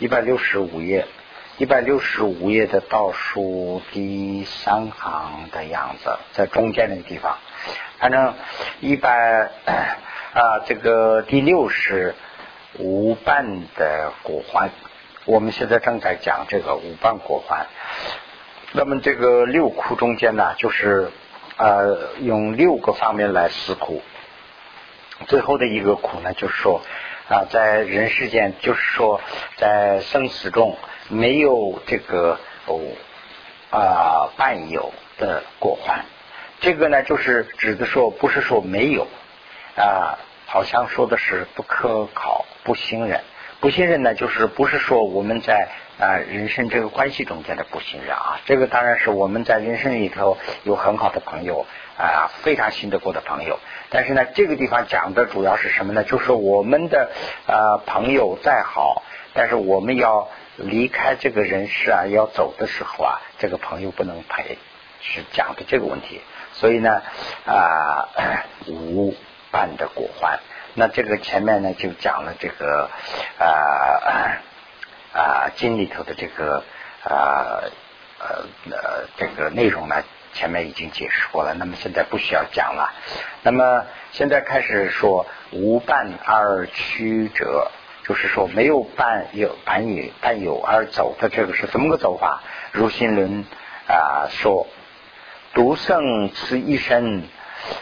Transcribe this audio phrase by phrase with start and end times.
[0.00, 1.06] 一百六十五页，
[1.58, 7.36] 一百六十五页的倒数第三行的样子，在中间那个地方。
[7.98, 8.32] 反正
[8.80, 9.50] 一百
[10.32, 12.14] 啊，这个第六是
[12.78, 14.70] 无伴的果环。
[15.26, 17.66] 我们现在正在讲这个五瓣果环。
[18.72, 21.10] 那么这个六苦中间呢，就是
[21.58, 24.00] 呃用六个方面来思苦。
[25.26, 26.80] 最后的一个苦呢，就是说
[27.30, 29.20] 啊，在人世间，就是说
[29.56, 30.76] 在生死中
[31.08, 32.80] 没有这个哦
[33.70, 36.04] 啊伴有的果环。
[36.58, 39.06] 这个呢，就是指的说，不是说没有
[39.76, 43.20] 啊，好像说的是不可靠、不信任。
[43.60, 45.68] 不信任呢，就是不是说我们在
[46.00, 51.64] 啊人生这个关系中间的不信任啊，这个当然是我们在人生里头有很好的朋友
[52.00, 53.58] 啊，非常信得过的朋友。
[53.90, 56.04] 但是呢，这个地方讲的主要是什么呢？
[56.04, 57.10] 就是我们的
[57.46, 59.02] 啊朋友再好，
[59.34, 64.58] 但是我们要离开这个人世啊，要走的时候啊，这个朋友不能陪，
[65.02, 66.22] 是讲的这个问题。
[66.52, 67.02] 所以呢
[67.46, 68.08] 啊
[68.66, 69.14] 无
[69.50, 70.40] 伴的果环。
[70.74, 72.90] 那这个前面呢就讲了这个
[73.38, 74.38] 啊
[75.12, 76.62] 啊经里头的这个
[77.02, 77.62] 啊
[78.20, 82.92] 呃呃这个内容呢，前面已经解释过了，那么现在不需要讲了。
[83.42, 87.70] 那么现在开始说无伴而曲者，
[88.04, 92.42] 就是说没有伴有伴有伴有而走的这个是怎么个走法？
[92.72, 93.44] 如心轮
[93.86, 94.66] 啊说，
[95.54, 97.24] 独胜此一生。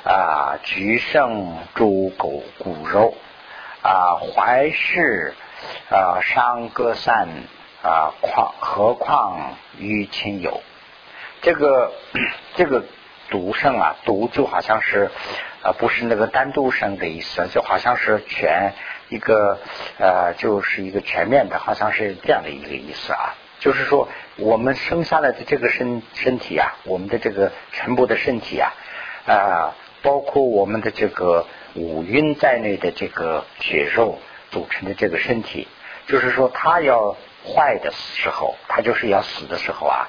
[0.02, 3.14] 啊，橘胜猪狗骨肉
[3.80, 5.34] 啊，怀氏
[5.88, 7.28] 啊，伤割散
[7.84, 10.60] 啊，况何况于亲友？
[11.42, 11.92] 这个
[12.56, 12.84] 这个
[13.30, 15.10] 独胜啊，独就好像是
[15.62, 18.72] 啊，不是那个单独生的意思，就好像是全
[19.08, 19.58] 一个
[19.98, 23.34] 呃，就是一个全面的，好像是这样的一个意思啊。
[23.60, 28.72] 就是说，我们生下来的这个身身体啊，我们的这个全部的身体啊。
[29.26, 34.18] 啊，包括我们的这个五蕴在内的这个血肉
[34.50, 35.68] 组成的这个身体，
[36.06, 37.14] 就是说，它要
[37.44, 40.08] 坏的时候，它就是要死的时候啊，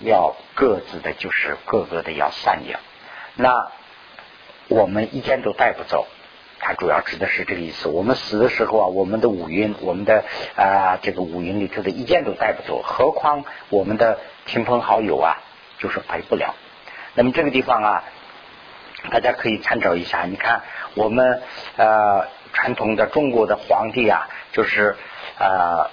[0.00, 2.78] 要各自的，就是各个的要散掉。
[3.34, 3.70] 那
[4.68, 6.06] 我们一件都带不走，
[6.58, 7.88] 它主要指的是这个意思。
[7.88, 10.24] 我们死的时候啊，我们的五蕴，我们的
[10.56, 15.38] 啊这个五蕴里头的一件都带不走，何况我们的亲朋好友啊，
[15.78, 16.54] 就是陪不了。
[17.14, 18.04] 那么这个地方啊。
[19.10, 20.60] 大家可以参照一下，你看
[20.94, 21.42] 我们
[21.78, 24.94] 呃传统的中国的皇帝啊，就是
[25.38, 25.90] 呃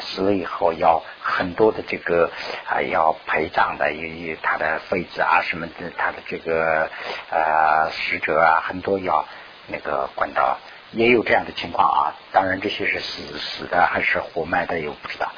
[0.00, 2.30] 死了以后要很多的这个
[2.68, 6.90] 啊要陪葬的，有有他的妃子啊什么的，他的这个
[7.30, 9.24] 呃使者啊，很多要
[9.66, 10.58] 那个管到，
[10.92, 12.14] 也有这样的情况啊。
[12.32, 15.30] 当然这些是死死的还是活埋的，又不知道。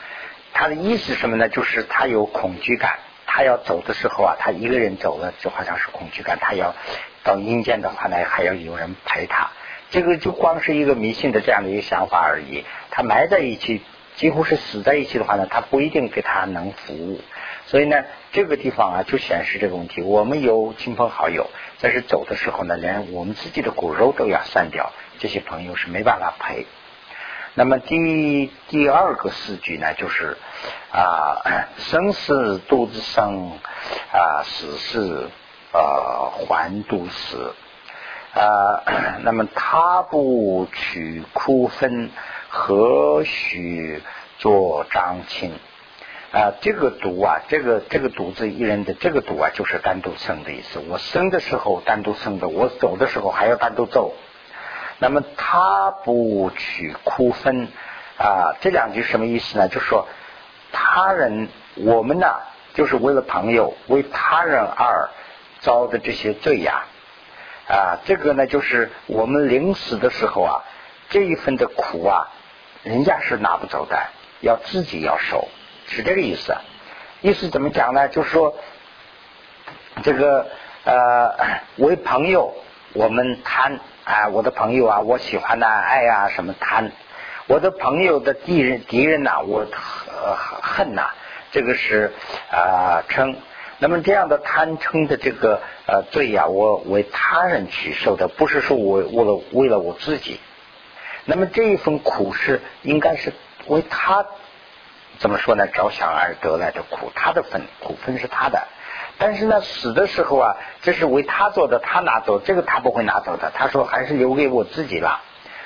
[0.53, 1.49] 他的意思什么呢？
[1.49, 6.75] 就是他有恐惧感，他要走的时候啊，他一个人走了就好像是恐惧感，他要。
[7.23, 9.51] 到阴间的话呢，还要有人陪他，
[9.91, 12.65] 这个就光是一个迷信的这样的一个想法而已。
[12.91, 13.83] 他埋在一起，
[14.21, 17.21] 几乎是死在一起的话呢，他不一定给他能服务。
[17.67, 20.03] 所以呢，这个地方啊，就显示这个问题。
[20.03, 21.49] 我们有亲朋好友，
[21.81, 26.67] 但是走的时候呢，连我们自己的骨肉都要散掉，这些朋友是没办法陪。
[27.55, 30.37] 那么第第二个四句呢，就是
[30.93, 33.59] 啊，生死肚子生，
[34.13, 35.29] 啊，死是。
[35.73, 37.55] 呃，还都死，
[38.35, 38.83] 呃，
[39.23, 42.11] 那么他不取枯分，
[42.51, 44.03] 何须
[44.39, 45.53] 做张亲？
[46.33, 50.79] 啊，这个独啊，这个这个独字一人的这个独啊，就是单独生的意思。
[50.89, 54.15] 我生的时候单独生的，我走的时候还要单独走。
[54.99, 57.69] 那么他不取哭分
[58.19, 59.69] 啊，这两句什么意思呢？
[59.69, 60.07] 就是说
[60.73, 62.27] 他人我们呢，
[62.75, 65.09] 就是为了朋友，为他人而。
[65.63, 66.87] 遭的这些罪呀，
[67.69, 70.65] 啊，这个呢，就是我们临死的时候啊，
[71.11, 72.33] 这一份的苦啊，
[72.83, 73.99] 人家是拿不走的，
[74.41, 75.49] 要自己要受，
[75.87, 76.57] 是这个意思。
[77.21, 78.09] 意思怎么讲呢？
[78.09, 78.57] 就是说，
[80.03, 80.47] 这个
[80.85, 81.35] 呃，
[81.77, 82.55] 为朋友，
[82.95, 86.91] 我们贪啊，我的朋友啊，我喜欢呐，爱啊，什么贪？
[87.47, 89.67] 我的朋友的敌人敌人呐，我
[90.63, 91.11] 恨呐，
[91.53, 92.13] 这个是
[92.51, 93.37] 啊称。
[93.79, 100.41] 那么这样的贪嗔的这个呃罪呀，我为他人去受的，不是说我为了为了我自己。
[101.25, 103.33] 那么这一份苦是应该是
[103.67, 104.27] 为他
[105.19, 105.67] 怎么说呢？
[105.67, 108.67] 着想而得来的苦，他的分苦分是他的。
[109.19, 113.53] 但是呢，死的时候啊，这是为他做的，他拿走这个他不会拿走的。
[113.55, 115.21] 他说还是留给我自己了。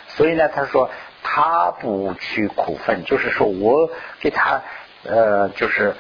[0.09, 0.91] 所以呢，他说
[1.23, 3.89] 他不去苦分，就是说我
[4.21, 4.61] 给他
[5.05, 5.95] 呃，就是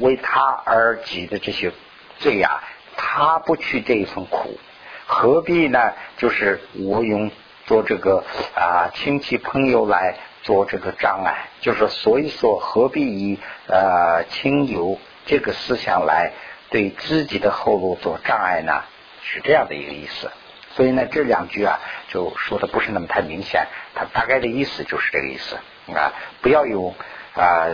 [0.00, 1.72] 为他而积的这些
[2.18, 2.62] 罪啊，
[2.96, 4.58] 他不去这一份苦，
[5.06, 5.92] 何必呢？
[6.16, 7.30] 就是我用
[7.70, 8.24] 做这个
[8.56, 13.38] 啊亲戚朋友来做这个障碍，就是所以说何必以
[13.68, 16.32] 呃亲友这个思想来
[16.68, 18.82] 对自己的后路做障碍呢？
[19.22, 20.32] 是这样的一个意思。
[20.74, 21.78] 所以呢，这两句啊，
[22.08, 25.54] 就说的不是那么太明显，它大概的意思就是这个意思
[25.94, 26.12] 啊，
[26.42, 26.92] 不要用
[27.36, 27.68] 啊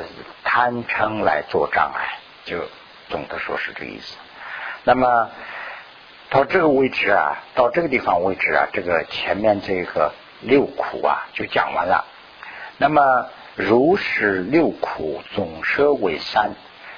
[0.44, 2.68] 贪嗔来做障碍，就
[3.08, 4.18] 总的说是这个意思。
[4.84, 5.30] 那么
[6.28, 12.04] 到这个位置啊，到这个地方为止啊，这个前面这个六苦啊就讲完了。
[12.78, 16.50] 那么如是六苦总摄为三，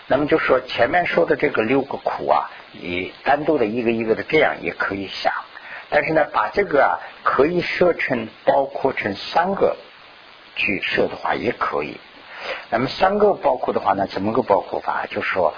[0.06, 5.32] 那么就说前面说的这个六个苦啊，以单独的一个一个的这样也可以想。
[5.90, 9.76] 但是呢，把这个啊可以设成包括成三个
[10.56, 11.98] 去设的话也可以。
[12.70, 15.06] 那么三个包括的话呢，怎么个包括法？
[15.10, 15.54] 就说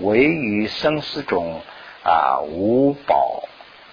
[0.00, 1.62] 唯于生死中
[2.06, 3.42] 啊无保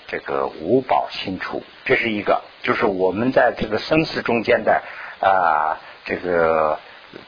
[0.05, 2.43] 这个无保心处，这是一个。
[2.61, 4.83] 就是我们在这个生死中间的
[5.19, 6.77] 啊这个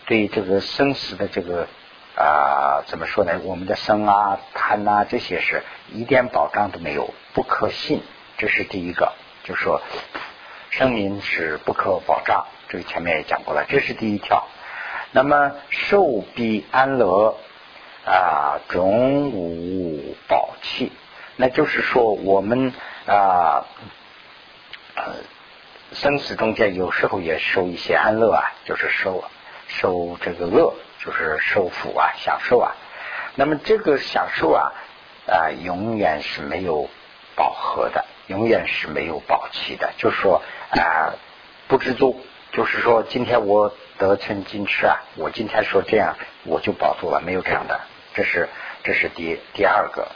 [0.06, 1.68] 对这个生死的这个
[2.16, 3.40] 啊怎么说呢？
[3.44, 8.04] 我们的生啊贪啊这些是一点保障都没有，不可信。
[8.38, 9.82] 这是第一个，就说
[10.70, 14.46] 生命是不可保障，这个前面也讲过了，这是第一条。
[15.12, 17.38] 那么寿必安乐
[18.06, 20.92] 啊，终无宝气，
[21.36, 22.74] 那就是说我们
[23.06, 23.66] 啊
[24.96, 25.04] 呃
[25.94, 29.24] 生死中间有时候也受一些安乐啊，就是受
[29.68, 32.76] 受这个乐，就是受福啊，享受啊。
[33.36, 34.74] 那么这个享受啊
[35.28, 36.90] 啊，永远是没有
[37.36, 38.06] 饱和的。
[38.28, 40.42] 永远是没有保期的，就是说
[40.72, 41.14] 啊，
[41.68, 47.82] 不知足，就是说今天我得寸进尺啊，我今天说这样我就保住了，没有这样的，
[48.16, 48.50] 这是
[48.84, 50.08] 这是第第二个，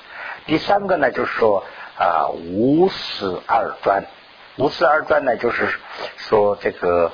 [0.50, 1.63] 第三个呢，就是说
[1.96, 4.04] 啊，无死二专，
[4.57, 5.69] 无死二专呢，就是
[6.18, 7.12] 说这个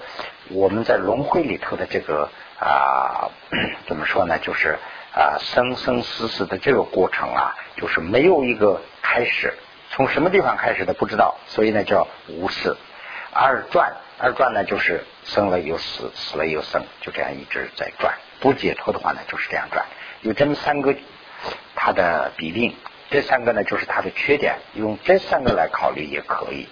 [0.51, 3.27] 我们在轮回里头的这个啊，
[3.87, 4.79] 怎么说呢，就是
[5.13, 9.53] 啊，生生死死的这个过程啊，就是没有一个开始。
[9.91, 12.77] 从什么地方开始的不知道，所以呢叫无事。
[13.33, 18.13] 二转二转呢就是生了又死，死了又生，就这样一直在转。
[18.39, 19.85] 不解脱的话呢就是这样转。
[20.21, 20.95] 有这么三个
[21.75, 22.77] 它的比例，
[23.09, 26.67] 这三个呢就是它的缺点，用这三个来考虑也可以。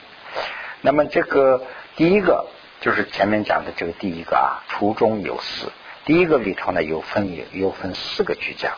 [0.82, 1.66] 那么这个
[1.96, 2.48] 第一个
[2.82, 5.72] 就是前面讲的这个第一个啊，初中有四。
[6.06, 8.74] 第一个里头呢有分有有分四个去讲。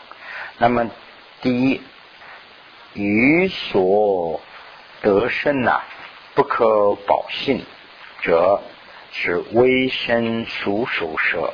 [0.57, 0.89] 那么
[1.41, 1.81] 第一。
[2.97, 4.39] 于所
[5.01, 5.81] 得生呐，
[6.33, 7.65] 不可保信
[8.21, 8.61] 者，
[9.11, 11.53] 是微身属属舍。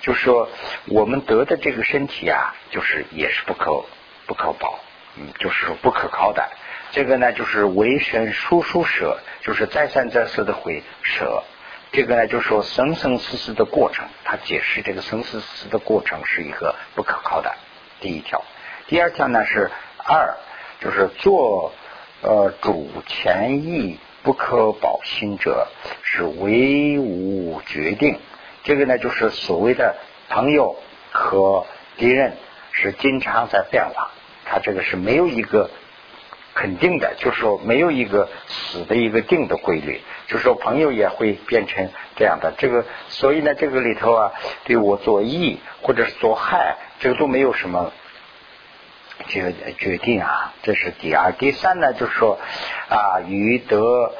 [0.00, 0.48] 就说
[0.86, 3.84] 我们得的这个身体啊，就是也是不可
[4.26, 4.78] 不可保，
[5.16, 6.48] 嗯，就是说不可靠的。
[6.92, 11.42] 这个呢，就是微身属属舍，就是再三再四的会舍。
[11.92, 17.54] 这个呢，就是说生生死死的过程，他解释这个生生死死的过程是一个不可靠的。
[18.00, 18.42] 第一条，
[18.86, 19.70] 第二条呢是
[20.04, 20.36] 二。
[20.82, 21.74] 就是做
[22.22, 25.68] 呃主前意不可保心者，
[26.02, 28.18] 是唯无决定。
[28.62, 29.96] 这个呢，就是所谓的
[30.30, 30.76] 朋友
[31.12, 31.66] 和
[31.98, 32.34] 敌人
[32.72, 34.10] 是经常在变化，
[34.50, 35.70] 他这个是没有一个
[36.54, 40.00] 肯定的，就是说没有一个死的一个定的规律。
[40.26, 44.32] 就是说朋友也会变成这样的，这个所以呢，这个里头啊，
[44.64, 47.92] 对我做益或者是做害，这个都没有什么。
[49.28, 51.32] 决决定啊，这是第二。
[51.32, 52.40] 第三呢，就是说
[52.88, 54.14] 啊，于得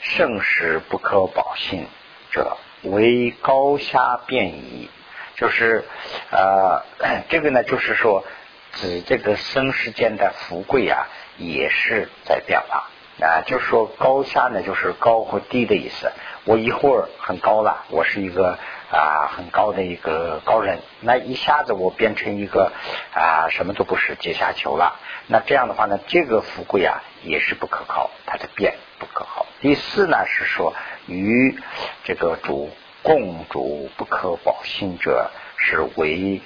[0.00, 1.86] 盛时不可保信
[2.30, 4.88] 者，为高下变异。
[5.36, 5.84] 就是
[6.30, 6.82] 呃，
[7.28, 8.24] 这个呢，就是说
[8.72, 11.06] 指这个生世间的富贵啊，
[11.38, 12.88] 也是在变化
[13.20, 13.42] 啊。
[13.46, 16.10] 就是说高下呢，就是高和低的意思。
[16.44, 18.58] 我一会儿很高了，我是一个。
[18.92, 22.70] 啊，很高的一个高人，那一下子我变成一个
[23.14, 25.00] 啊，什么都不是阶下囚了。
[25.28, 29.46] 那这样的话呢，这个富贵啊也是不可靠，它的变不可靠。
[29.62, 30.74] 第四呢是说，
[31.06, 31.58] 与
[32.04, 32.70] 这个主
[33.02, 36.42] 共主不可保信者，是为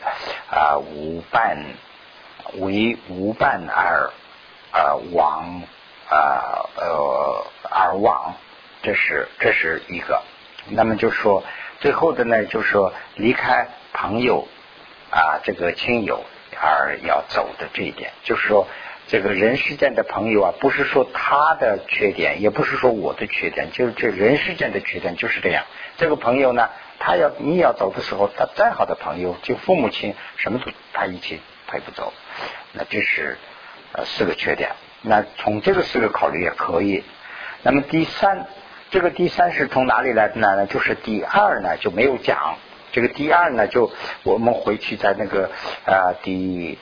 [0.49, 1.65] 啊无伴，
[2.55, 4.11] 为无伴而
[4.73, 5.63] 啊亡
[6.09, 8.35] 啊呃而亡，
[8.83, 10.23] 这是这是一个。
[10.69, 11.43] 那么就说。
[11.79, 14.49] 最后的呢，就是说离开朋友
[15.11, 16.25] 啊，这个亲友
[16.59, 18.67] 而要走的这一点，就是说
[19.09, 25.65] 这个人世间的朋友啊，不是说他的缺点，也不是说我的缺点，就是这人世间的缺点就是这样。
[25.99, 32.13] 这个朋友呢，他要你要走的时候，他再好的朋友，就父母亲什么都他一起陪不走，
[32.73, 33.37] 那这是
[33.93, 34.71] 呃四个缺点。
[35.03, 37.05] 那从这个四个考虑也可以。
[37.63, 38.47] 那么第三，
[38.91, 40.67] 这个第三是从哪里来的呢？
[40.67, 42.57] 就是第二呢就没有讲。
[42.93, 43.93] 这个第二呢，就
[44.23, 45.51] 我们回去在那个
[45.85, 46.79] 啊第。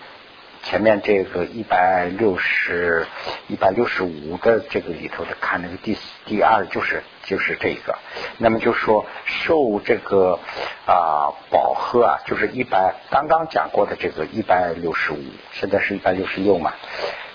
[0.65, 3.07] 前面这个一百六十、
[3.49, 7.99] 一百六十五的这个里头的看那个第第二就是就是这个，
[8.39, 10.41] 那么就说受这个
[10.87, 16.73] 啊饱和啊，就是一百刚刚讲过的这个一百六十五，现在是一百六十六嘛，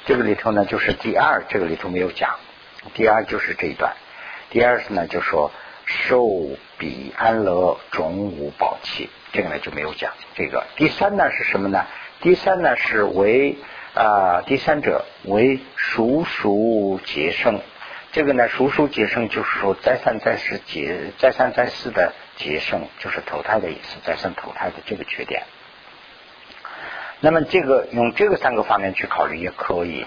[0.05, 2.35] 这个里头呢就是第二，这个里头没有讲，
[2.95, 3.93] 第二就是这一段，
[4.49, 5.51] 第二是呢就说
[5.85, 6.27] 受
[6.79, 11.85] 彼安乐终无宝器，这个呢就没有讲，这个第三呢是什么呢？
[12.21, 13.57] 第三呢是为
[13.93, 17.61] 啊第三者为熟熟结生，
[18.11, 25.43] 这个呢熟熟结生就是说再三再四结再三再四的结生，就是投胎的意思，再三投胎的这个缺点。
[27.21, 30.05] 那么这个用这个三个方面去考虑也可以。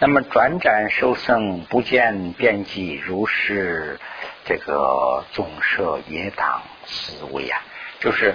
[0.00, 4.00] 那么转转受生不见边际，如是
[4.44, 7.62] 这个总摄也当思维啊，
[8.00, 8.34] 就是。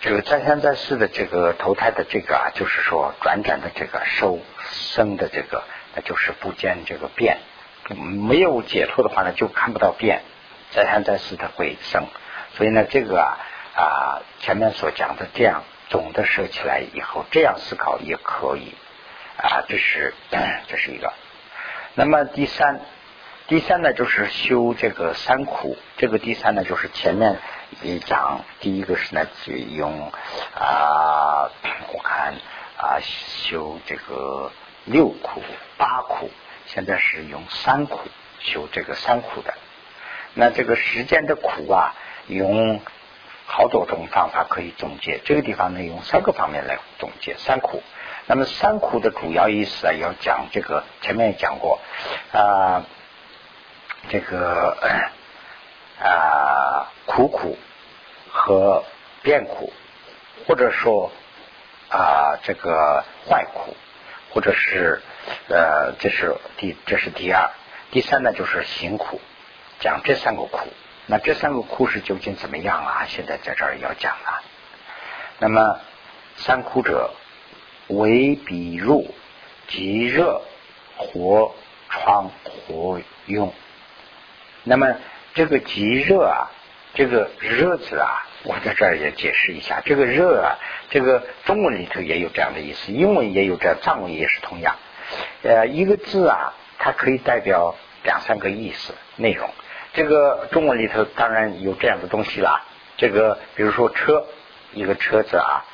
[0.00, 4.38] 这个在三在四的这个投胎的这个啊，就是说转转的这个收
[4.70, 5.64] 生的这个，
[5.96, 7.38] 那就是不见这个变，
[7.96, 10.22] 没有解脱的话呢，就看不到变，
[10.70, 12.04] 在三在四的会生，
[12.54, 13.38] 所以呢，这个啊
[13.74, 18.74] 啊前面所讲的这样总的说起来以后，这样思考也可以
[19.36, 20.14] 啊，这是
[20.68, 21.12] 这是一个。
[21.96, 22.82] 那么第三，
[23.48, 27.36] 第三呢就是修这个三苦，这个第三呢就是前面。
[27.82, 30.10] 一讲第一个是呢，就用
[30.54, 31.50] 啊，
[31.92, 32.34] 我看
[32.76, 34.50] 啊，修这个
[34.84, 35.42] 六苦
[35.76, 36.30] 八苦，
[36.66, 38.00] 现在是用三苦
[38.40, 39.54] 修这个三苦的。
[40.34, 41.94] 那这个时间的苦啊，
[42.26, 42.80] 用
[43.46, 45.20] 好多种方法可以总结。
[45.24, 47.82] 这个地方呢，用三个方面来总结三苦。
[48.26, 51.80] 那么三苦的主要意思啊，要讲这个前面也讲过
[52.32, 52.84] 啊，
[54.10, 54.76] 这个
[56.00, 56.92] 啊。
[57.10, 57.58] 苦苦
[58.30, 58.84] 和
[59.22, 59.72] 变苦，
[60.46, 61.10] 或者说
[61.88, 63.74] 啊这个坏苦，
[64.30, 65.02] 或者是
[65.48, 67.50] 呃这是第这是第二，
[67.90, 69.20] 第三呢就是行苦，
[69.80, 70.68] 讲这三个苦。
[71.06, 73.06] 那这三个苦是究竟怎么样啊？
[73.08, 74.42] 现在在这儿要讲了。
[75.40, 75.80] 那么
[76.36, 77.10] 三苦者
[77.88, 79.12] 为比入
[79.66, 80.42] 即热
[80.98, 81.52] 或
[81.88, 83.50] 疮或痈。
[84.62, 84.94] 那么
[85.38, 86.50] 这个极热啊。
[86.94, 89.80] 这个热字啊，我在这儿也解释一下。
[89.84, 90.58] 这个热啊，
[90.90, 94.74] 这个中文里头也有这样的意思，英文也有这样，藏文也是同样。
[95.44, 99.48] 呃，一个字啊，它可以代表两三个意思内容。
[99.92, 102.64] 这个中文里头当然有这样的东西啦。
[102.96, 104.26] 这个比如说车，
[104.72, 105.64] 一个车子啊，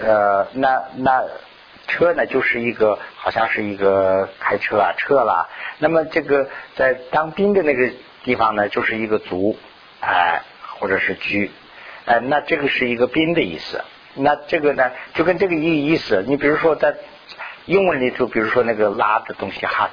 [0.00, 1.22] 呃，那那
[1.88, 5.48] 车呢，就是一个好像是一个开车啊车啦。
[5.78, 7.90] 那么这个在当兵的那个
[8.24, 9.56] 地方呢，就是一个足，
[10.00, 10.42] 哎。
[10.80, 11.48] 或者是居，
[12.06, 13.84] 哎，那这个是一个宾的意思。
[14.14, 16.24] 那这个呢，就跟这个一意思。
[16.26, 16.96] 你比如说在
[17.66, 19.90] 英文里头，比如说那个拉的东西 hot，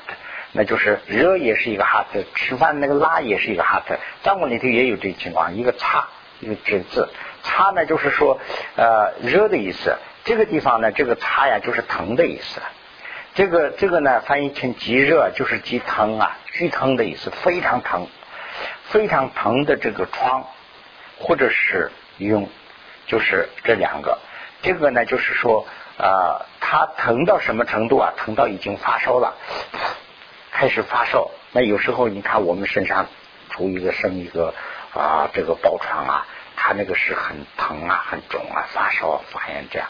[0.51, 3.83] 那就是热也是一个 hot，吃饭那个拉也是一个 hot。
[4.23, 6.07] 藏文里头也有这情况，一个擦
[6.39, 7.07] 一个指字，
[7.43, 8.39] 擦呢就是说
[8.75, 9.95] 呃热的意思。
[10.23, 12.59] 这个地方呢，这个擦呀就是疼的意思。
[13.35, 18.07] 这个这个呢翻译成极热就是极疼啊，巨疼的意思，非常疼，
[18.89, 20.45] 非常疼的这个疮。
[21.21, 22.47] 或者是用，
[23.05, 24.19] 就是这两个，
[24.61, 28.13] 这个呢，就是说啊，它疼到什么程度啊？
[28.15, 29.35] 疼到已经发烧了，
[30.49, 31.29] 开始发烧。
[31.51, 33.07] 那有时候你看我们身上
[33.49, 34.53] 出一个生一个
[34.93, 39.89] 啊，这个爆疮啊，它那个是很疼啊，很肿啊，发烧发炎这样。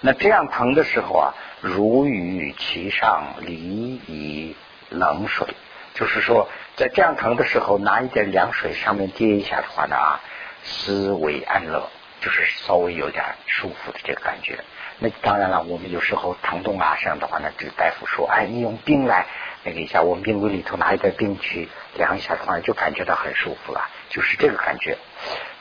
[0.00, 4.56] 那这样疼的时候啊，如与其上离以
[4.88, 5.48] 冷水，
[5.96, 10.20] 就是说在这样疼的时候，拿一点凉水上面滴一下的话呢啊。
[10.68, 11.88] 思维安乐，
[12.20, 14.58] 就是稍微有点舒服的这个感觉。
[14.98, 19.26] 那当然了，我们有时候疼痛啊这样的话呢，这大夫说，哎，你用冰来
[19.62, 24.98] 那个一下，我们冰柜里头拿一点冰去凉一下的话，就感觉到很舒服了，就是这个感觉。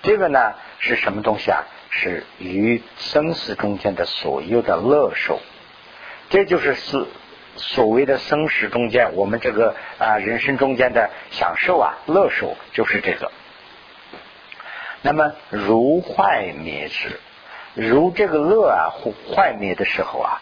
[0.02, 1.66] 这个呢是什么东西啊？
[1.92, 5.40] 是与生死中间的所有的乐受，
[6.32, 7.06] 这就是是
[7.56, 13.32] 所谓的生死中间，我们这个啊人生中间的享受啊乐受，就是这个。
[15.02, 17.20] 那么如坏灭时，
[17.74, 18.92] 如这个乐啊
[19.34, 20.42] 坏灭的时候啊，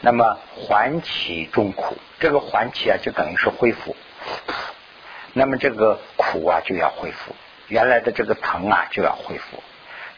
[0.00, 3.96] 那么还起中苦，这个还起啊，就等于是恢复。
[5.32, 7.36] 那么这个苦啊就要恢复，
[7.68, 9.62] 原来的这个疼啊就要恢复。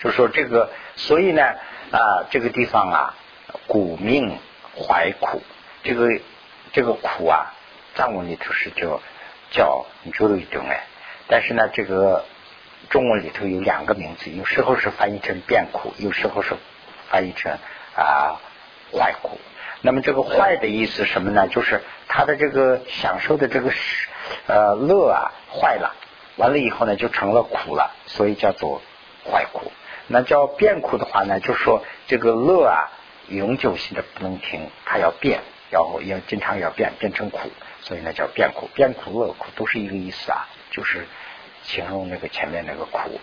[0.00, 1.42] 就说这个，所以呢
[1.92, 3.14] 啊，这个地方啊，
[3.66, 4.38] 古命
[4.75, 5.42] 怀苦，
[5.84, 6.08] 这个
[6.73, 7.52] 这个苦啊，
[7.95, 9.00] 藏文里头是叫
[9.50, 10.85] 叫你说的一种哎，
[11.29, 12.25] 但是呢，这个
[12.88, 16.55] 中文里头有两个名字，有时候是翻译成变苦，有时候是
[17.11, 17.52] 翻译成
[17.95, 18.41] 啊
[18.93, 19.38] 坏苦。
[19.83, 21.49] 那么这个坏的意思什么呢？
[21.49, 23.71] 就是他的这个享受的这个
[24.47, 25.95] 呃乐啊坏了，
[26.37, 28.81] 完了以后呢就成了苦了，所以叫做
[29.31, 29.73] 坏苦。
[30.07, 32.93] 那叫变苦的话呢，就说这个乐啊
[33.29, 35.41] 永久性的不能停，它要变，
[35.73, 37.50] 要要经常要变变成苦，
[37.81, 38.69] 所以呢叫变苦。
[38.75, 41.09] 变苦乐苦都是一个意思啊，就是
[41.62, 43.21] 形容那个前面那个苦。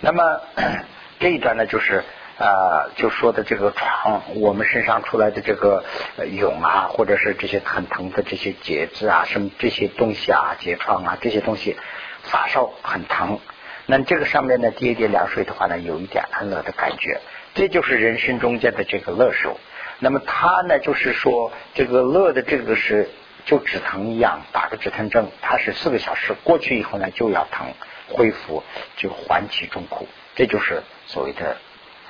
[0.00, 0.42] 那么
[1.18, 2.04] 这一段呢就是。
[2.40, 5.84] 啊，就说的这个疮，我们身上出来的这个
[6.18, 11.76] 蛹啊，或者是这些很疼的这些结子啊，什么这些东西啊，结疮啊，这些东西
[12.22, 13.40] 发烧很疼。
[13.86, 17.20] 那这个上面呢，滴一滴凉水的话呢，有一点安乐的感觉，
[17.54, 19.58] 这就是人生中间的这个乐受。
[19.98, 23.10] 那么它呢，就是说这个乐的这个是
[23.44, 27.66] 就止疼一样，打个止疼针，它是四个小时过去以后呢，就要疼
[28.08, 28.62] 恢复，
[28.96, 31.56] 就缓起中苦，这就是所谓的。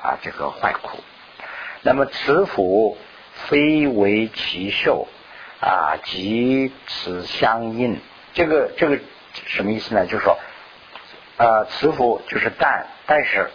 [0.00, 1.00] 啊，这个坏苦。
[1.83, 2.97] 那么此福
[3.49, 5.09] 非为其寿
[5.61, 7.99] 啊，即此相应。
[8.33, 9.00] 这个这个
[9.47, 10.07] 什么意思呢？
[10.07, 10.38] 就是说，
[11.37, 13.50] 呃，慈福就是但，但是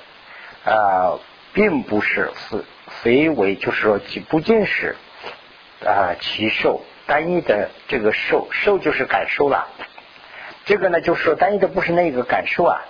[0.66, 1.18] 呃，
[1.54, 2.66] 并不是是
[3.02, 4.96] 非为，就是说，不仅是
[5.86, 9.68] 啊其受单一的这个受受就是感受了。
[10.66, 12.82] 这个呢，就是说单一的不是那个感受啊，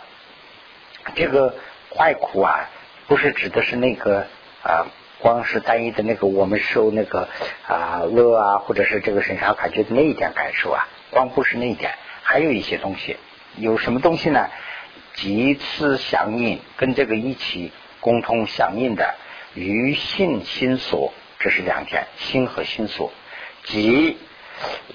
[1.15, 1.55] 这个
[1.95, 2.69] 坏苦啊。
[3.05, 4.25] 不是指的是那个
[4.63, 4.87] 啊，
[5.19, 7.27] 光是单一的那个我们受那个
[7.67, 11.91] 啊乐啊，或者是这个身上感觉的那一点感受啊，光不是那一点，
[12.23, 13.17] 还有一些东西，
[13.57, 14.47] 有什么东西呢？
[15.15, 19.15] 即次相应，跟这个一起共同相应的，
[19.53, 23.11] 于性心所，这是两点，心和心所，
[23.63, 24.17] 即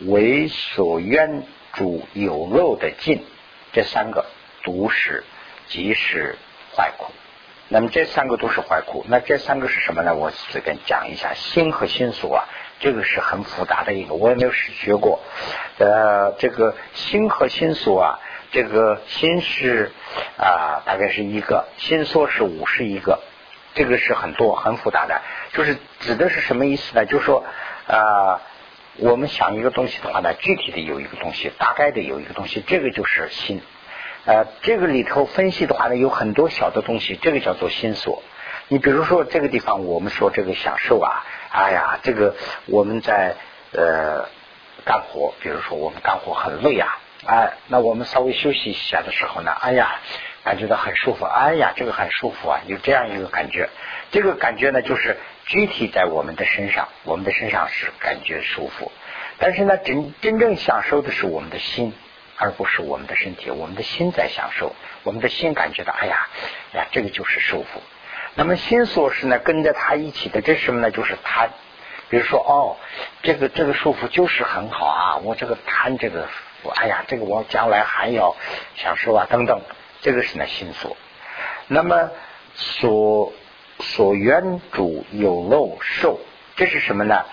[0.06, 1.42] 为所愿
[1.72, 3.24] 主有漏的尽，
[3.72, 4.26] 这三个
[4.64, 5.24] 都是
[5.68, 6.36] 即是
[6.74, 7.12] 坏苦。
[7.70, 10.14] 那么这三个都是坏苦，那这三个是什么呢？
[10.14, 12.44] 我随便讲一下，心和心所啊，
[12.80, 15.20] 这个是很复杂的一个，我也没有学过。
[15.78, 18.20] 呃，这个心和心所啊，
[18.52, 19.92] 这个心是
[20.38, 23.20] 啊，大概是一个，心所是五十一个，
[23.74, 25.20] 这个是很多很复杂的，
[25.52, 27.06] 就是指的是什么意思呢？
[27.06, 27.44] 就是说
[27.86, 28.40] 啊，
[28.96, 33.60] 我们想一个东西的话呢，具体的有一个东西，大概的有一个东西，这个就是心。
[34.24, 38.22] 呃，这个里头分析的话呢，有很多小的东西，这个叫做心所。
[38.68, 42.34] 你比如说这个地方，我们说这个享受啊，哎呀，这个
[42.66, 43.36] 我们在
[43.72, 44.28] 呃
[44.84, 49.96] 干活，比如说我们干活很累啊，哎，那我们稍微休息一下的时候呢，哎呀，
[50.48, 53.68] 感觉到很舒服，哎呀，这个很舒服啊，有这样一个感觉。
[54.10, 58.90] 这个感觉呢，就是具体在我们的身上，我们的身上是感觉舒服，
[59.38, 61.92] 但是呢，真真正享受的是我们的心。
[62.40, 66.28] 而不是我们的身体，我们的心在享受，我们的心感觉到，哎呀，
[66.72, 67.82] 哎呀，这个就是舒服。
[68.36, 70.90] 那么心所是呢，跟着他一起的，这是什么呢？
[70.92, 71.50] 就是贪。
[72.08, 72.78] 比如说，哦，
[73.22, 76.28] 这个这个舒服就是很好啊，我这个贪这个，
[76.76, 78.36] 哎呀，这个我将来还要
[78.76, 79.60] 享受啊，等等，
[80.00, 80.96] 这个是呢心所。
[81.66, 82.10] 那么
[82.54, 83.32] 所
[83.80, 86.20] 所缘主有漏受，
[86.56, 87.24] 这是什么呢？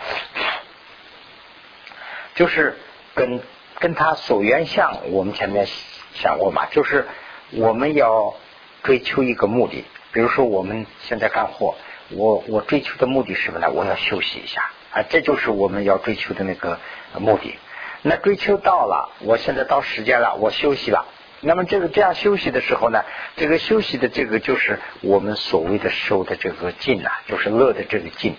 [2.36, 2.78] 就是
[3.14, 3.42] 跟。
[3.78, 5.68] 跟他所缘相，我们前面
[6.14, 7.06] 想过嘛，就是
[7.52, 8.34] 我们要
[8.84, 11.76] 追求一个目的，比如说我们现在干活，
[12.10, 13.70] 我我追求的目的是什么呢？
[13.70, 16.80] 我要休息一下啊，这就是我们要追求的那个
[17.20, 17.60] 目的。
[18.02, 21.06] 那追求到了，我现在到时间了，我休息了。
[21.42, 23.04] 那么这个这样休息的时候呢，
[23.36, 28.36] 这个休息的这个就是我们所谓的受的这个劲呐，就是乐的这个劲。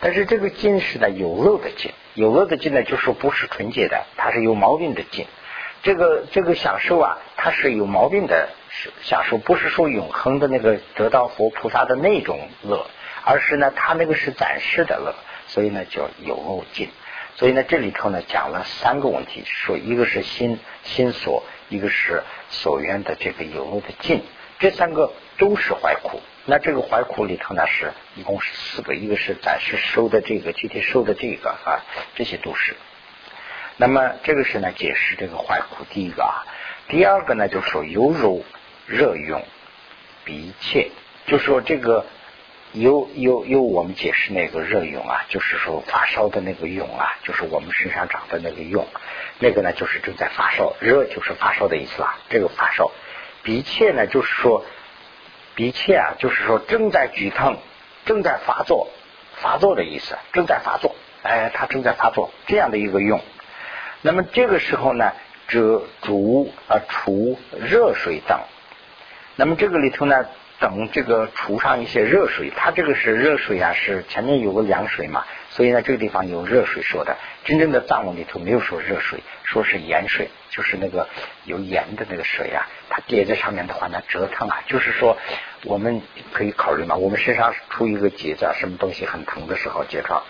[0.00, 5.26] 但是这个劲是呢有漏的劲，有漏的劲呢就是不是纯洁的，它是有毛病的劲。
[5.82, 8.50] 这个这个享受啊，它是有毛病的
[9.02, 12.86] 享受，不是说永恒的那个得到佛菩萨的那种乐，
[13.24, 15.14] 而是呢它那个是暂时的乐，
[15.46, 16.88] 所以呢叫有漏劲。
[17.36, 24.22] 所以呢这里头呢讲了三个问题，说一个是心心所，一个是所缘的这个有漏的尽，
[24.58, 26.20] 这三个都是怀苦。
[26.46, 31.84] 那这个怀苦里头呢，是一共是四个，一个是暂时收的这个，具体收的这个啊，
[32.16, 32.74] 这些都是。
[33.76, 36.44] 那么这个是呢，解释这个怀苦第一个啊，
[36.88, 38.44] 第二个呢，就说犹如
[38.86, 39.44] 热涌
[40.24, 40.90] 鼻切，
[41.26, 42.04] 就说这个
[42.72, 48.86] 有有有我们解释那个热涌啊，就是说发烧的那个涌啊，就是我们身上长的那个涌，
[49.40, 52.16] 那个呢就是正在发烧，热就是发烧的意思啊。
[52.28, 52.92] 这个发烧，
[53.42, 54.64] 鼻切呢就是说
[55.56, 57.56] 鼻切啊，就是说正在剧疼，
[58.04, 58.88] 正在发作，
[59.34, 63.20] 发作的意思，正在发作，哎，它正在发作这样的一个用。
[64.00, 65.12] 那么这个时候呢，
[65.48, 68.38] 这煮啊除热水等，
[69.34, 70.24] 那么这个里头呢。
[70.60, 77.16] 等这个除上一些热水，它这个是热水啊，是前面有个凉水嘛，所以呢这个地方有热水说的。
[77.44, 81.08] 真正的藏文里头没有说热水，说是盐水，就是那个
[81.44, 85.16] 有盐的那个水啊，它叠在上面的话呢折腾啊，就是说
[85.64, 86.02] 我们
[86.34, 90.22] 可以考虑嘛，我们身上出一个结子，什么东西很疼的时候，结着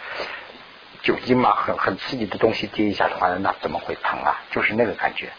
[1.03, 4.41] 酒精嘛，很很刺激的东西跌一下的话，那怎么会疼啊？
[4.53, 5.31] 就是那个感觉，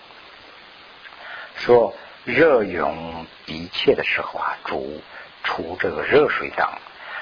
[1.56, 1.96] 说。
[2.24, 5.02] 热涌鼻切的时候啊，煮
[5.44, 6.68] 出这个热水等，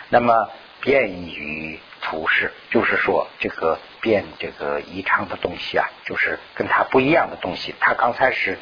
[0.10, 0.50] 那么
[0.82, 8.58] 便于除湿，就是说这个变这个异常的东西啊，就是跟它不一样的东西，它刚才是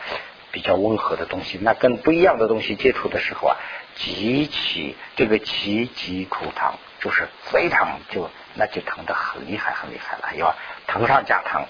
[0.51, 3.57] 比较温和的东西，那跟不一样的东西接触的时候啊，
[3.95, 11.65] 极其这个极极出疼，就是非常就那就疼的很厉害很厉害了，要疼上加疼，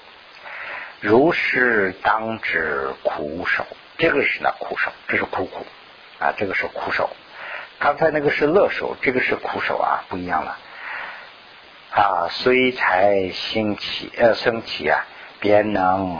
[0.99, 3.65] 如是当之苦手。
[3.97, 5.65] 这个是呢苦手，这是苦苦
[6.19, 7.09] 啊，这个是苦手。
[7.79, 10.57] 刚才那个是乐手，这个是苦手啊，不一样了
[11.91, 12.27] 啊。
[12.29, 15.05] 虽才兴起呃升起啊，
[15.39, 16.17] 便能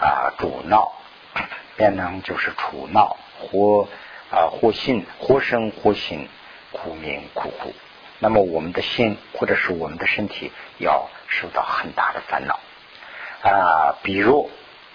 [0.00, 0.92] 啊主闹，
[1.76, 3.88] 便能就是处闹或
[4.30, 6.28] 啊或心或生或心
[6.72, 7.74] 苦名苦苦。
[8.18, 12.60] 那么我们的心或者是我们的身体要受到很大的烦恼
[13.42, 14.48] 啊，比如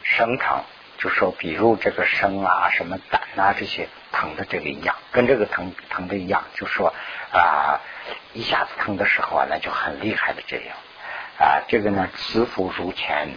[0.04, 0.64] 生疼。
[1.02, 6.44] 就说，比如这个生啊，什么胆啊，这些疼的这个一样，跟这个疼疼的一样。
[6.54, 6.94] 就说
[7.34, 7.82] 啊，
[8.34, 10.78] 一下子疼的时候啊，那就很厉害的这样
[11.40, 11.66] 啊。
[11.68, 13.30] 这个呢，慈福如前，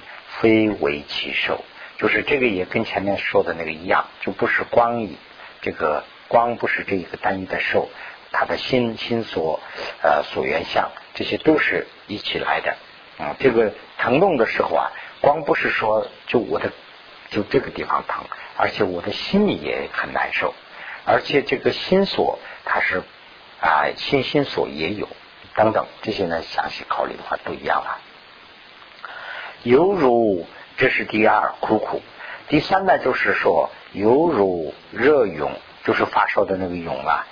[0.42, 1.64] 非为其受。
[1.96, 5.16] 就是这个也跟前面说的那个一样，就不是光以
[5.62, 7.88] 这个光不是这一个单一的受，
[8.30, 9.58] 他的心心所
[10.02, 12.76] 呃所缘相，这些都是一起来的
[13.16, 13.36] 啊。
[13.38, 16.70] 这个疼痛的时候啊，光不是说就我的。
[17.34, 18.24] 就这个地方疼，
[18.56, 20.54] 而且我的心里也很难受，
[21.04, 23.02] 而且这个心锁它是
[23.60, 25.08] 啊，心心锁也有
[25.56, 27.98] 等等这些呢，详细考虑的话都一样了。
[29.64, 32.02] 犹如这是第二苦苦，
[32.46, 35.50] 第三呢就是说犹如热涌，
[35.82, 37.26] 就是发烧的那个涌啊，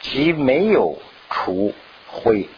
[0.00, 0.98] 即没有
[1.30, 1.74] 除
[2.08, 2.48] 会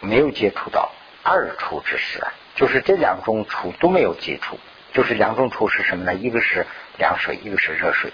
[0.00, 0.90] 没有接触到
[1.22, 2.24] 二除之时，
[2.54, 4.58] 就是这两种除都没有接触。
[4.92, 6.14] 就是两种处是什么呢？
[6.14, 6.66] 一个是
[6.98, 8.12] 凉水，一个是热水。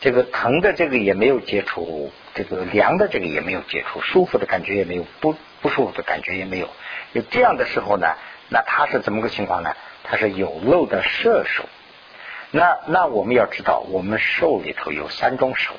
[0.00, 6.68] 这个疼的这个也没有接触，这个凉的这个也没有接触，舒服的感觉也没有，不不舒服的感觉也没有。
[7.12, 8.14] 有这样的时候呢，
[8.48, 9.74] 那他是怎么个情况呢？
[10.04, 11.64] 他是有漏的射手。
[12.50, 15.74] 那那我们要知道，我们受里头有三种手，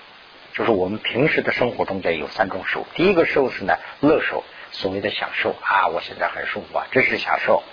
[0.53, 2.85] 就是我们平时的生活中间有三种手。
[2.95, 7.63] 第一个受是呢乐受，所谓的享受啊，我现在很舒服啊，这是享受。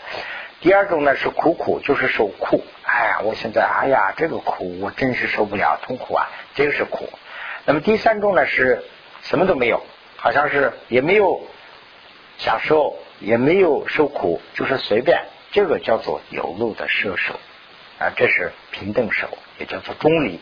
[0.61, 2.65] 第二种呢是苦苦，就是受苦。
[2.83, 7.11] 哎呀，我现在哎呀，这个苦我真是受不了，痛苦啊，这个是苦。
[7.67, 8.83] 那么第三种呢是
[9.23, 9.83] 什么都没有，
[10.17, 11.43] 好像是也没有
[12.39, 15.27] 享受，也没有受苦，就是随便。
[15.53, 17.39] 这个叫做有路的射手
[17.99, 20.41] 啊，这是平等手，也叫做中理。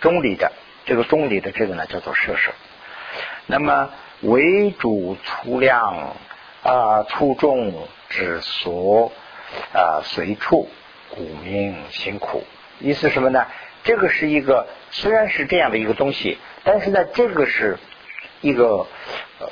[0.00, 0.52] 中理的
[0.84, 2.50] 这个中理的这个呢叫做射手。
[3.46, 3.90] 那么
[4.20, 6.16] 为主粗量
[6.62, 9.12] 啊粗重之所。
[9.72, 10.68] 啊，随处
[11.10, 12.44] 苦命辛苦，
[12.80, 13.46] 意思什么呢？
[13.84, 17.78] 这个是一个虽然是这样的一个东西，但是呢，这个是
[18.40, 18.86] 一个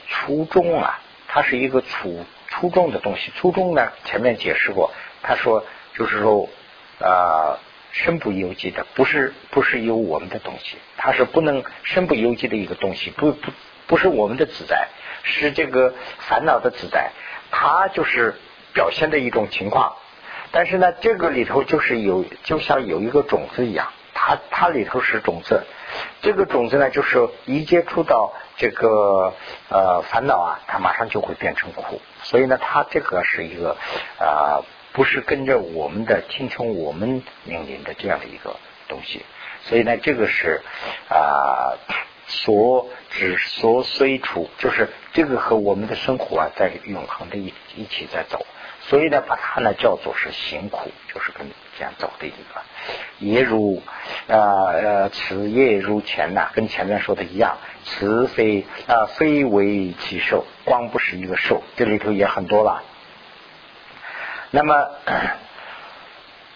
[0.09, 3.31] 初衷啊，它是一个初初衷的东西。
[3.37, 4.91] 初衷呢，前面解释过，
[5.23, 6.49] 他说就是说
[6.99, 7.59] 啊，
[7.91, 13.53] 身不由己的，不是不是有我们的东西，它是不能身不由己的一个东西，不不
[13.87, 14.89] 不是我们的自在，
[15.25, 17.11] 是这个烦恼的自在，
[17.51, 18.35] 它就是。
[18.73, 19.97] 表现的一种情况，
[20.51, 25.65] 但是呢，这个里头就是有，就像有一个种子一样，它它里头是种子，
[26.21, 29.35] 这个种子呢，就是一接触到这个
[29.69, 33.77] 呃烦恼啊，它马上就会变成苦，所以呢，它这个是一个
[34.19, 38.57] 啊，不是跟着我们的听从我们命令的这样的一个
[38.89, 39.25] 东西，
[39.65, 40.61] 所以呢，这个是
[41.09, 41.77] 啊
[42.27, 48.47] 所指所虽处，就是这个和我们的生活啊，在永恒的一一起在走。
[48.89, 51.47] 所以呢，把它呢叫做是行苦，就是跟
[51.79, 52.37] 这样走的一个。
[53.21, 53.81] 也如
[54.29, 62.83] 啊呃，此业如前呐，跟前面说的一样，此非啊非为其寿，光不是一个寿，这里头也很多了。
[64.51, 64.91] 那么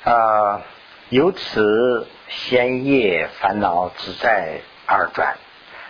[0.04, 0.62] 啊，
[1.08, 5.36] 由此先业烦恼只在二转。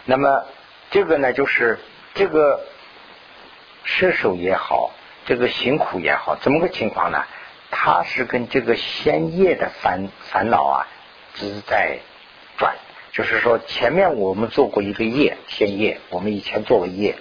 [0.05, 0.45] 那么
[0.91, 1.79] 这个呢，就是
[2.15, 2.61] 这个
[3.85, 4.93] 射手也好。
[5.27, 7.25] 这个辛苦也好，怎么个情况呢？
[7.69, 10.87] 它是跟这个先业的烦烦恼啊，
[11.35, 11.99] 只是在
[12.57, 12.77] 转。
[13.11, 17.17] 就是说，前面我们做过一个业，先业，我们以前做过业，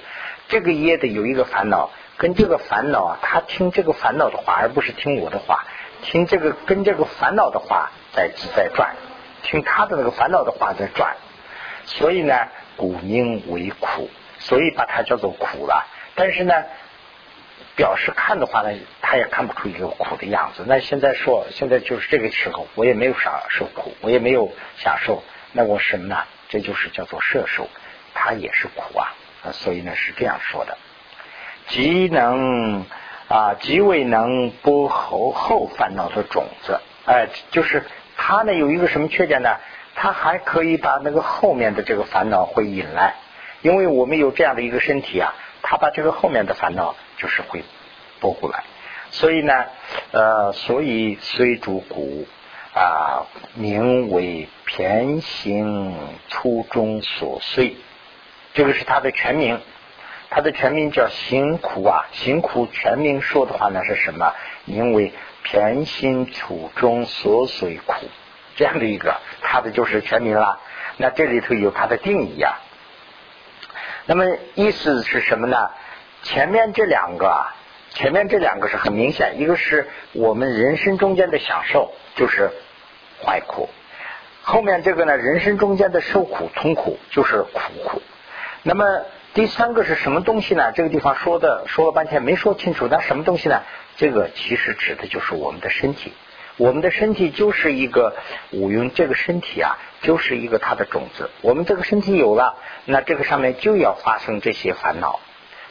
[0.47, 5.65] 这个业的有一个烦恼，跟这个烦恼啊，他听这个烦恼的话，而不是听我的话，
[6.03, 8.95] 听这个跟这个烦恼的话在只在转，
[9.41, 11.15] 听他的那个烦恼的话在转，
[11.85, 12.35] 所以呢，
[12.77, 15.87] 故名为苦，所以把它叫做苦了。
[16.13, 16.53] 但是呢。
[17.75, 18.69] 表示看的话呢，
[19.01, 20.63] 他也看不出一个苦的样子。
[20.65, 26.23] 那现在说，现在就是这个时候，我也没有啥受苦，我也没有享受，那我什么呢？
[26.47, 27.67] 这就是叫做摄受，
[28.13, 29.13] 它也是苦啊。
[29.51, 30.77] 所以呢是这样说的，
[31.67, 32.85] 极能
[33.27, 36.79] 啊，极未能播后后烦恼的种子。
[37.05, 37.83] 哎，就是
[38.15, 39.49] 它呢有一个什么缺点呢？
[39.95, 43.15] 它还可以把那个后面的这个烦恼会引来，
[43.61, 45.33] 因为我们有这样的一个身体啊。
[45.67, 47.63] 他把这个后面的烦恼就是会
[48.19, 48.63] 拨过来，
[49.11, 49.53] 所以呢，
[50.11, 52.27] 呃，所以虽主骨
[52.73, 53.25] 啊，
[53.55, 55.95] 名为偏行
[56.29, 57.75] 初中所遂，
[58.53, 59.59] 这个是他的全名，
[60.29, 64.33] 他的全名叫辛苦啊，辛苦全名说的话呢是什么？
[64.65, 68.07] 名为偏心初中所碎苦，
[68.55, 70.59] 这样的一个，他的就是全名了。
[70.97, 72.59] 那这里头有他的定义啊。
[74.07, 74.25] 那么
[74.55, 75.69] 意思是什么呢？
[76.25, 77.53] 前面这两个啊，
[77.91, 82.49] 前面这两个是很明显，一个是我们人生中间的享受，就是
[83.23, 83.69] 坏苦；
[84.41, 88.01] 后面这个呢，人生中间的受苦、痛苦，就是苦苦。
[88.63, 89.03] 那么
[89.35, 90.71] 第三个是什么东西呢？
[90.71, 93.61] 这个地方说的说了半天没说清楚，那什么东西呢？
[93.95, 96.11] 这个其实指的就是我们的身体。
[96.57, 98.15] 我们的身体就是一个
[98.51, 101.29] 五蕴，这个身体啊，就是一个它的种子。
[101.41, 105.19] 我们这个身体有了，那这个上面就要发生这些烦恼。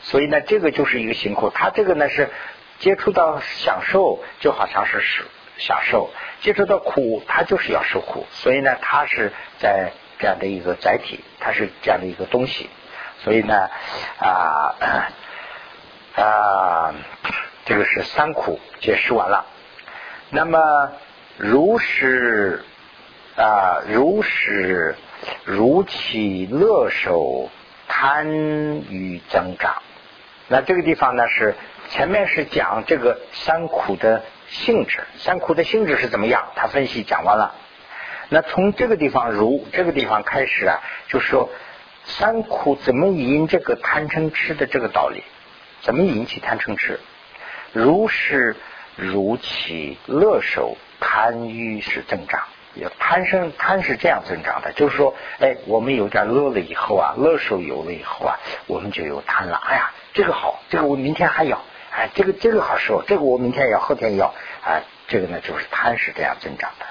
[0.05, 1.51] 所以呢，这个就是一个辛苦。
[1.51, 2.31] 他这个呢是
[2.79, 5.25] 接触到享受，就好像是是
[5.57, 8.27] 享受；接触到苦，他就是要受苦。
[8.31, 12.69] 所以呢，它是在这样的一个载体，它是这样的一个东西。
[13.23, 13.71] 所以呢，
[14.19, 14.75] 啊
[16.17, 16.95] 啊，
[17.65, 19.47] 这个是三苦解释完了。
[20.29, 20.93] 那么，
[21.39, 22.63] 如是
[23.37, 24.97] 啊，如是
[25.45, 27.49] 如其乐受
[27.89, 29.83] 贪欲增长。
[30.55, 31.57] 那这个地方呢，是
[31.91, 36.45] 前面是讲这个三苦的性质，三苦的性质是怎么样？
[36.55, 37.57] 他分析讲完了。
[38.29, 41.51] 那从这个地方如这个地方开始啊，就说
[42.05, 45.25] 三苦怎么引这个贪嗔痴的这个道理，
[45.83, 47.01] 怎么引起贪嗔痴？
[47.73, 48.55] 如是。
[48.97, 52.45] 如其乐受贪欲是增长，
[53.01, 58.39] 贪生贪是这样增长的，就是说，哎，我们有点乐了以后啊，乐受有了以后啊，
[58.69, 59.61] 我们就有贪了。
[59.67, 64.33] 哎呀，这个好，这个我明天还要，哎，这个这个好受，这个我明天要，后天要，
[64.65, 66.87] 哎，这个呢就是贪是这样增长的。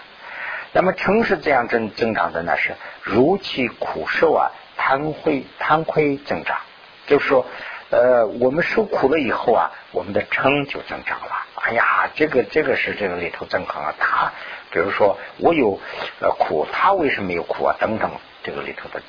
[0.73, 2.55] 那么嗔是这样增增长的呢？
[2.57, 6.59] 是如其苦受啊，贪会贪亏增长，
[7.07, 7.47] 就是说。
[7.89, 11.45] 呃，我们受苦了以后啊，我们的嗔就增长了。
[11.53, 13.93] 哎呀，这个这个是这个里头增长啊。
[13.99, 14.31] 他
[14.71, 15.79] 比如说我有
[16.19, 17.75] 呃苦，他为什么有苦啊？
[17.79, 18.09] 等等，
[18.41, 18.99] 这个里头的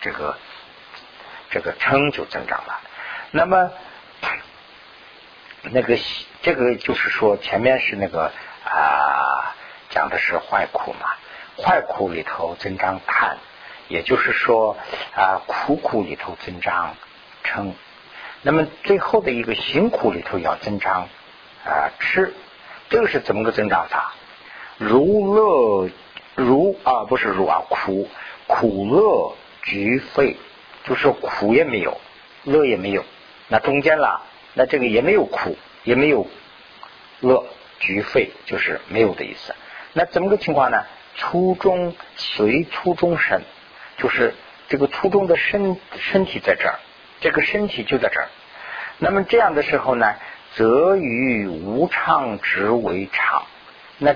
[0.00, 0.38] 这个
[1.50, 2.80] 这个嗔就增长了。
[3.30, 3.70] 那么
[5.62, 5.98] 那个
[6.42, 8.32] 这个就是说前面是那个
[8.64, 9.54] 啊
[9.90, 11.08] 讲的是坏苦嘛，
[11.56, 13.36] 坏苦里头增长贪，
[13.88, 14.76] 也就是说
[15.14, 16.96] 啊苦苦里头增长
[17.44, 17.72] 嗔。
[18.42, 21.08] 那么最后的一个辛苦里头要增长
[21.64, 22.32] 啊吃，
[22.88, 24.14] 这个是怎么个增长法？
[24.78, 25.90] 如乐
[26.36, 28.08] 如啊不是如啊苦
[28.46, 30.36] 苦乐俱废，
[30.84, 32.00] 就是苦也没有，
[32.44, 33.04] 乐也没有，
[33.48, 34.22] 那中间了，
[34.54, 36.26] 那这个也没有苦也没有
[37.20, 37.46] 乐
[37.80, 39.54] 俱废，就是没有的意思。
[39.92, 40.84] 那怎么个情况呢？
[41.16, 43.42] 初中随初中身，
[43.96, 44.34] 就是
[44.68, 46.78] 这个初中的身身体在这儿。
[47.20, 48.28] 这个身体就在这儿，
[48.98, 50.14] 那么这样的时候呢，
[50.54, 53.42] 则与无常之为常。
[53.98, 54.14] 那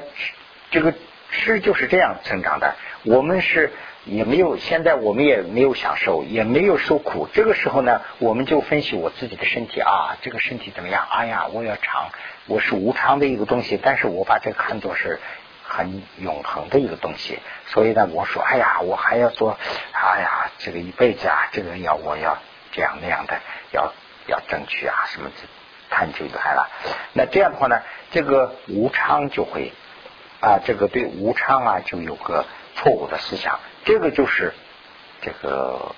[0.71, 0.95] 这个
[1.33, 2.77] 吃就是这样增长的。
[3.03, 3.73] 我们是
[4.05, 7.29] 也没有，现在我们也没有享受，也没有受苦。
[7.33, 11.07] 这个时候呢，我们就分析我自己的身体啊，这个身体怎么样？
[11.09, 12.09] 哎呀，我要长，
[12.47, 15.21] 我是无常的一个东西，但是我把这个看作是
[15.63, 17.39] 很永恒的一个东西。
[17.67, 19.57] 所以呢，我说，哎呀，我还要做，
[19.93, 22.39] 哎呀，这个一辈子啊，这个要我要
[22.73, 23.39] 这样那样的，
[23.71, 23.93] 要
[24.27, 25.31] 要争取啊，什么
[25.91, 26.69] 贪就来了。
[27.13, 29.73] 那这样的话呢，这个无常就会
[30.41, 33.61] 啊，这个对无常啊，就有个错误的思想。
[33.85, 34.53] 这个就是
[35.21, 35.95] 这个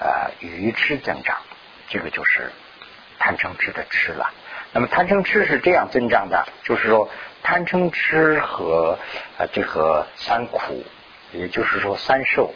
[0.00, 1.38] 呃愚痴增长，
[1.88, 2.50] 这个就是
[3.18, 4.32] 贪嗔痴的痴了。
[4.72, 7.08] 那么贪嗔痴是这样增长的，就是说
[7.42, 8.98] 贪嗔痴和
[9.38, 10.84] 呃这个三苦，
[11.32, 12.52] 也就是说三受，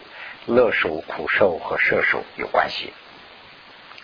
[0.47, 2.93] 乐受、苦受和摄受有关系。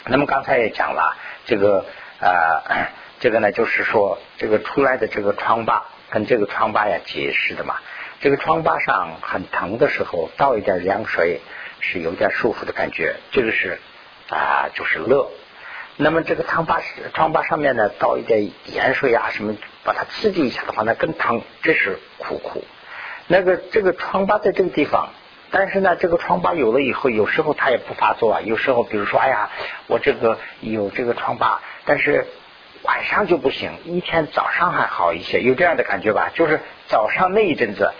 [0.06, 1.86] 那么刚才也讲了，这个
[2.20, 7.78] 呃这个呢，就是说这个出来的这个疮疤跟这个疮疤呀解释的嘛。
[8.24, 11.42] 这个疮疤上很疼的时候，倒一点凉水
[11.80, 13.78] 是有点舒服的感觉，这个是
[14.30, 15.30] 啊，就是乐。
[15.98, 16.80] 那么这个疮疤
[17.12, 22.64] 疮疤上面呢，倒一点盐水啊什么，把它刺激一下的话，那更疼，这是苦苦。
[23.26, 25.10] 那个这个疮疤在这个地方，
[25.50, 28.40] 但是呢，这个疮疤有了以后，有时候它也不发作啊。
[28.40, 29.50] 有时候比如说，哎呀，
[29.86, 32.26] 我这个有这个疮疤，但是
[32.84, 36.30] 晚上就不行，一天早上还好一些，有这样的感觉吧？
[36.34, 37.92] 就是早上那一阵子。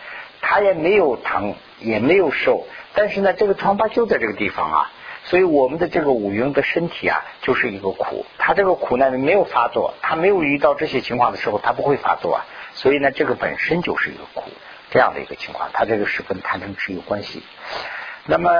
[0.54, 2.64] 他也没有疼，也没有瘦，
[2.94, 4.92] 但是呢，这个疮疤就在这个地方啊，
[5.24, 8.24] 所以我们的这个五蕴的身体啊，就是一个苦。
[8.38, 12.46] 他这个苦呢，没有发作，他没有遇到这些情况的时候，他不会发作啊。
[12.74, 14.44] 所以呢，这个本身就是一个苦，
[14.92, 17.42] 这样的一个情况，他这个是跟贪嗔痴有关系。
[18.26, 18.50] 那么，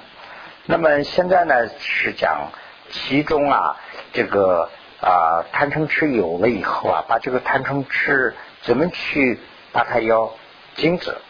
[0.64, 2.48] 那么现在呢，是讲
[2.88, 3.76] 其中啊，
[4.14, 4.70] 这个
[5.02, 9.38] 啊贪嗔痴有了以后啊，把这个贪嗔痴怎么去
[9.72, 10.32] 把它要。
[10.74, 11.20] 精子，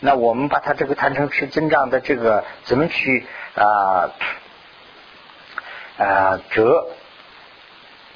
[0.00, 3.24] 那我们把它这个贪嗔痴增长的这个怎么去
[3.54, 4.10] 啊
[5.98, 6.88] 啊折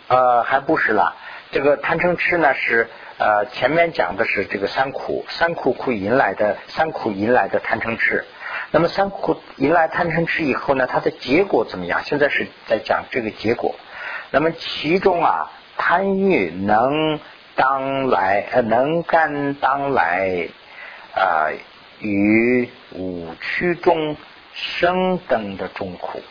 [0.08, 1.14] 呃还不是了，
[1.52, 8.24] 这个贪嗔痴呢是呃前面讲的是这个三苦，三苦苦引来的三苦引来的贪嗔痴，
[8.72, 12.02] 那么三苦引来贪嗔痴以后呢，它的结果怎么样？
[12.04, 13.76] 现在是在讲这个结果，
[14.30, 17.20] 那么其中啊贪欲能。
[17.60, 20.48] 当来呃能干当来
[21.14, 21.52] 啊
[21.98, 24.16] 与五区中
[24.54, 26.22] 生等的众苦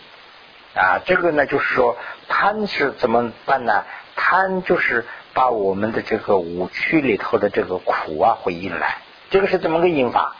[0.73, 1.95] 啊这个呢就是说
[2.27, 3.85] 贪是怎么办呢？
[4.15, 8.97] 贪就是把我们的这个五区里头的这个苦啊会引来，
[9.29, 10.35] 这个是怎么个引法？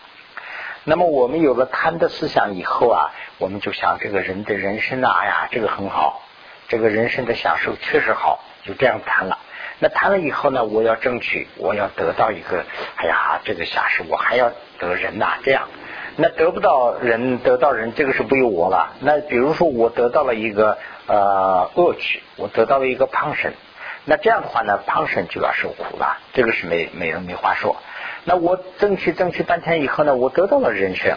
[0.85, 6.23] 那么我们有了贪的思想以后啊，我们就想这个人的人生啊，哎呀这个很好，
[6.67, 9.37] 这个人生的享受确实好，就这样贪了。
[9.79, 12.65] 那谈了以后呢，我要争取，我要得到一个，
[12.97, 15.69] 哎呀，这个下士我还要得人呐，这样，
[16.17, 18.93] 那得不到人，得到人，这个是不由我了。
[18.99, 23.53] 那比如说我得到了一个呃恶趣，我得到了一个胖神，
[24.03, 27.77] 那这样的话呢，胖神就要受苦了，这个是没没人没话说。
[28.25, 31.15] 那我争取争取半天以后呢，我得到了人生。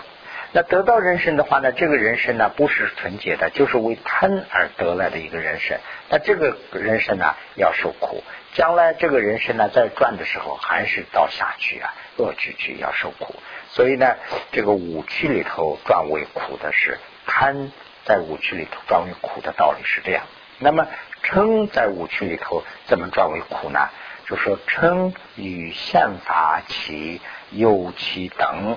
[0.54, 5.78] 那得到人生的话呢，这个人生呢不是纯洁的，就是为贪而得来的一个人生。
[6.10, 8.22] 那这个人生呢要受苦，
[8.54, 13.34] 将来这个人生呢在转的时候还是到下去啊，恶趣去要受苦。
[13.70, 14.16] 所以呢，
[14.52, 17.72] 这个五趣里头转为苦的是贪，
[18.04, 20.24] 在五趣里头转为苦的道理是这样。
[20.58, 20.86] 那么
[21.24, 23.88] 嗔在五趣里头怎么转为苦呢？
[24.26, 28.76] 就说嗔与宪法起有其等。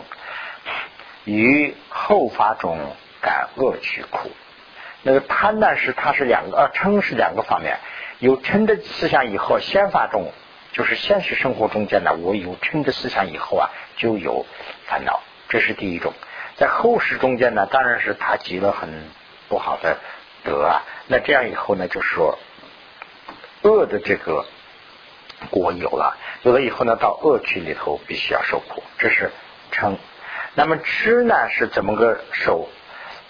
[1.25, 4.31] 于后发中感恶趣苦，
[5.01, 7.79] 那个贪呢是它是两个，呃嗔是两个方面。
[8.19, 10.31] 有嗔的思想以后，先发中
[10.71, 14.45] 就是现实生活中间呢，我有嗔的思想以后啊，就有
[14.87, 16.13] 烦恼，这是第一种。
[16.55, 18.89] 在后世中间呢，当然是他积了很
[19.49, 19.97] 不好的
[20.43, 20.83] 德啊。
[21.07, 22.39] 那这样以后呢，就是说
[23.61, 24.45] 恶的这个
[25.49, 29.31] 果有了，有了以后呢，到恶趣里头必须要受苦，这是
[29.71, 29.97] 嗔。
[30.53, 32.69] 那么吃呢是怎么个受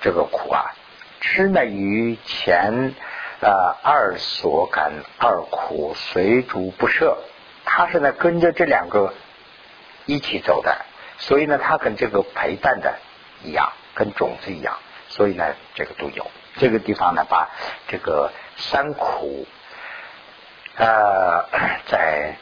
[0.02, 0.76] 这个苦啊？
[1.22, 2.94] 吃呢与前
[3.42, 7.18] 呃二所感二苦随逐不舍，
[7.66, 9.14] 他是呢跟着这两个
[10.06, 10.86] 一起走的，
[11.18, 12.98] 所以呢他跟这个陪伴的
[13.44, 14.78] 一样，跟种子一样，
[15.10, 16.32] 所以呢这个都有。
[16.58, 17.50] 这个地方呢把
[17.90, 19.46] 这个三苦
[20.78, 21.46] 呃
[21.88, 22.38] 在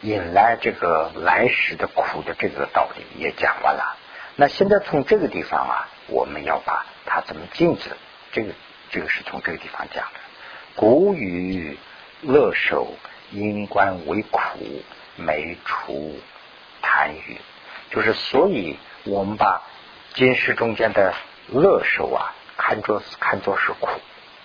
[0.00, 3.96] 引来这个来时的苦的这个道理也讲完了。
[4.36, 7.90] 那现在从这个地方啊，我们要把它怎么禁止？
[8.32, 8.54] 这个
[8.90, 10.20] 这个是从这个地方讲的。
[10.74, 11.78] 古语
[12.22, 12.94] 乐受
[13.30, 14.82] 因观为苦，
[15.16, 16.18] 没除
[16.80, 17.36] 贪欲，
[17.90, 19.62] 就是所以我们把
[20.14, 21.14] 今世中间的
[21.48, 23.88] 乐受啊，看作看作是苦，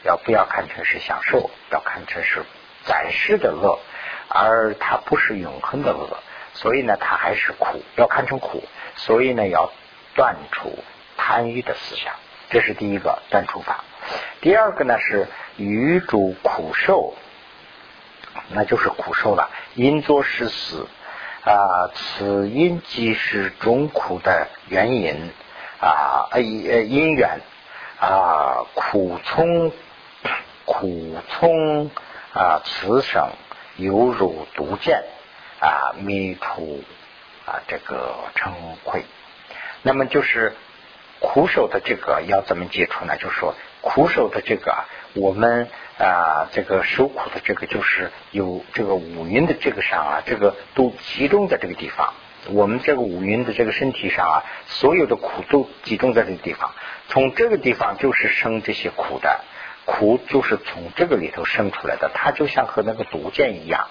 [0.03, 1.49] 要不要看成是享受？
[1.71, 2.43] 要看成是
[2.83, 3.79] 暂时的乐，
[4.27, 6.19] 而它不是永恒的乐，
[6.53, 8.63] 所以呢，它还是苦，要看成苦。
[8.95, 9.71] 所以呢，要
[10.15, 10.77] 断除
[11.15, 12.13] 贪欲的思想，
[12.49, 13.83] 这是第一个断除法。
[14.41, 15.27] 第二个呢是
[15.57, 17.13] 余主苦受，
[18.49, 19.49] 那就是苦受了。
[19.75, 20.87] 因作是死
[21.43, 25.31] 啊，此因即是中苦的原因
[25.79, 27.41] 啊，呃因缘
[27.99, 29.71] 啊，苦从
[30.65, 31.91] 苦从
[32.33, 33.29] 啊，此生
[33.75, 35.03] 犹如毒箭
[35.59, 36.83] 啊，迷途。
[37.47, 38.53] 啊，这个称
[38.83, 39.05] 愧，
[39.81, 40.53] 那么就是
[41.21, 43.15] 苦手的这个要怎么解除呢？
[43.15, 45.67] 就是说苦手的这个啊，我们
[45.97, 52.13] 啊，这个受苦的这个，就是有这个五蕴的这个上啊，这个都集中在这个地方。
[52.49, 56.71] 我们这个五蕴的这个身体上啊，所有的苦都集中在这个地方。
[57.09, 59.41] 从这个地方就是生这些苦的，
[59.85, 63.87] 苦就是从这个里头生出来的，它就像和那个毒箭一样。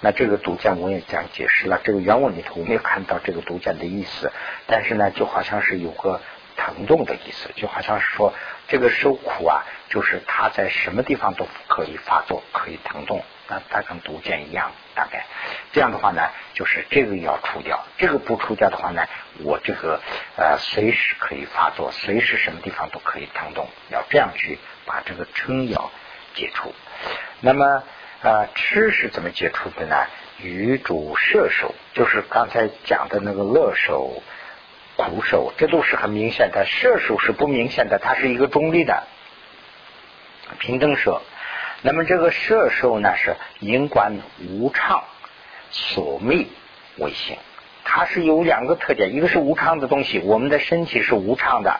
[0.00, 4.30] 那这个毒箭我也讲解释了，这个原文里头我没有看到这个毒箭的意思，
[4.66, 6.20] 但是呢，就好像是有个
[6.56, 8.32] 疼痛的意思，就好像是说
[8.68, 15.26] 这个受苦啊，就是它在什么地方都可以发作，可以疼痛，那它跟毒箭一样，大概
[15.72, 19.06] 这样的话呢，就是这个要除掉，这个不除掉的话呢，
[19.42, 20.00] 我这个
[20.36, 25.90] 呃随时可以发作，随时什么地方都可以疼痛，要这样去把这个撑要
[26.34, 26.72] 解除，
[27.40, 27.82] 那么。
[28.20, 29.94] 啊，吃是怎么解除的呢？
[30.40, 34.24] 与主射手，就是刚才讲的那个乐手、
[35.06, 36.66] 苦受，这都是很明显的。
[36.66, 39.04] 射手是不明显的，它是一个中立的
[40.58, 41.22] 平等摄。
[41.82, 44.18] 那么这个射手呢，是因观
[44.48, 45.04] 无常
[45.70, 46.46] 所灭
[46.96, 47.38] 为性，
[47.84, 51.70] 它是有两个特点，一个是无常的东西，我们的身体是无常的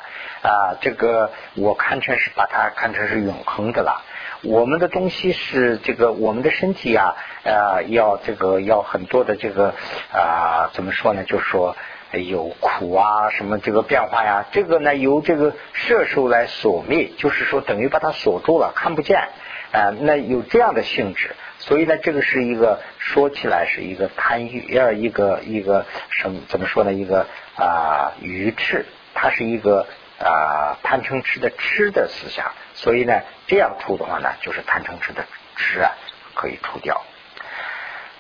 [0.43, 4.05] 啊，这个我看成是把它看成是永恒的了。
[4.43, 9.75] 我们的东西是这个，我们的身体啊，呃，要这个要很多的这个
[10.12, 11.25] 啊，怎么说呢？
[11.25, 11.77] 就是说
[12.12, 19.28] 有苦啊，什么这个变化呀，这个呢由这个摄受来锁灭，就是说等于把它锁住了，看不见
[19.72, 19.90] 啊。
[20.00, 26.92] 那有这样的性质，所以呢，这个是一个说起来是一个贪欲，要一个一个什么怎么说呢？
[26.92, 29.86] 一个啊愚痴，它是一个
[30.18, 32.52] 啊贪嗔痴的痴的思想。
[32.74, 35.24] 所以呢，这样除的话呢，就是贪嗔痴的
[35.56, 35.92] 痴啊，
[36.34, 37.02] 可以除掉。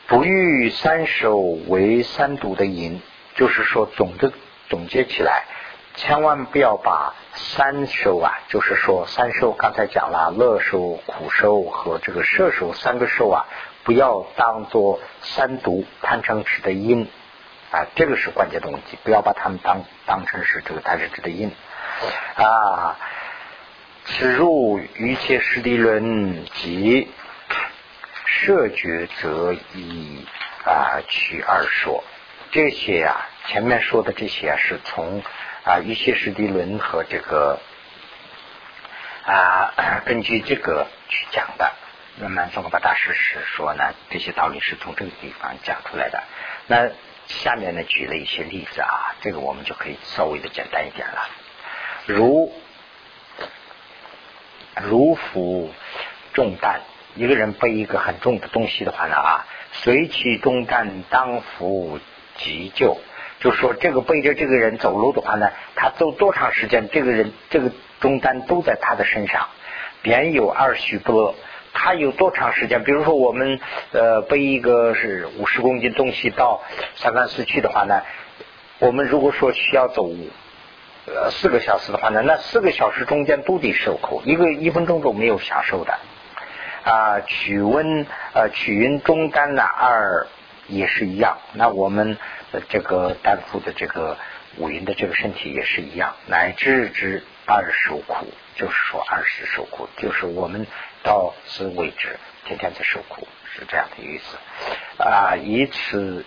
[0.08, 3.02] 不欲三受为三毒的因，
[3.38, 4.32] 就是说总的
[4.68, 5.44] 总结起来，
[5.94, 13.46] 千万不要把三受啊，就是说三受刚才讲了乐受、苦受和这个摄受三个受啊，
[13.84, 17.08] 不要当做三毒贪嗔痴的因
[17.70, 21.52] 啊，这个是关键的问题，不要把他们当当成是这个贪嗔痴的因
[22.34, 22.98] 啊。
[24.04, 27.08] 此入一切实地论及
[28.24, 30.24] 设觉则以
[30.64, 32.02] 啊取二说，
[32.50, 35.22] 这些啊前面说的这些啊是从
[35.64, 37.60] 啊一切实地论和这个
[39.24, 39.72] 啊
[40.06, 41.72] 根据这个去讲的。
[42.20, 46.22] 那么宗喀巴大师是说呢，这些道理是从这个地方讲出来的。
[46.66, 46.90] 那
[47.26, 51.28] 下面呢举了一些例子啊，这个我们就可以稍微的简单一点了，
[52.06, 52.52] 如。
[54.80, 55.74] 如负
[56.34, 56.82] 重担，
[57.16, 61.98] 一个人背一个很重的东西的话呢啊，随其重担当负
[62.38, 62.96] 急救，
[63.40, 67.70] 就说这个背着这个人走路的话呢，他走多长时间，这个人这个
[68.00, 69.48] 中单都在他的身上，
[70.00, 71.34] 便有二许不。
[71.74, 72.82] 他有多长时间？
[72.82, 73.60] 比如说我们
[73.92, 76.62] 呃背一个是五十公斤东西到
[76.96, 78.00] 三藩市去的话呢，
[78.78, 80.08] 我们如果说需要走。
[81.10, 85.94] 呃，四个小时的话呢，那四个小时中间都得受苦，一个一分钟都没有享受的
[86.84, 87.20] 啊。
[87.20, 90.26] 取温呃取运中单呢二
[90.68, 92.16] 也是一样，那我们
[92.68, 94.16] 这个担负的这个
[94.58, 100.66] 五云的这个身体也是一样，乃至之二受苦，就是说二十受苦，就是我们
[101.02, 104.36] 到此为止，天天在受苦，是这样的意思
[105.02, 105.36] 啊。
[105.36, 106.24] 以此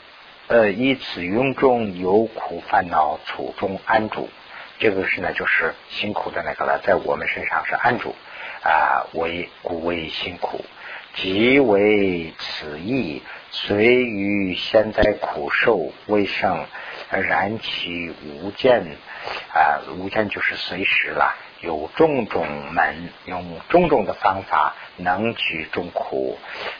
[0.48, 4.30] 呃以此云中有苦烦恼，处中安住。
[4.80, 8.16] 这个是呢，就是辛苦的那个了，在我们身上是安住
[8.64, 10.66] 啊，为故为辛苦，
[11.14, 16.66] 即为此意，随于现在苦受为生，
[17.10, 18.98] 燃其无间
[19.54, 26.38] 啊，无间就是随时了，有种种门，用种种的方法能取众苦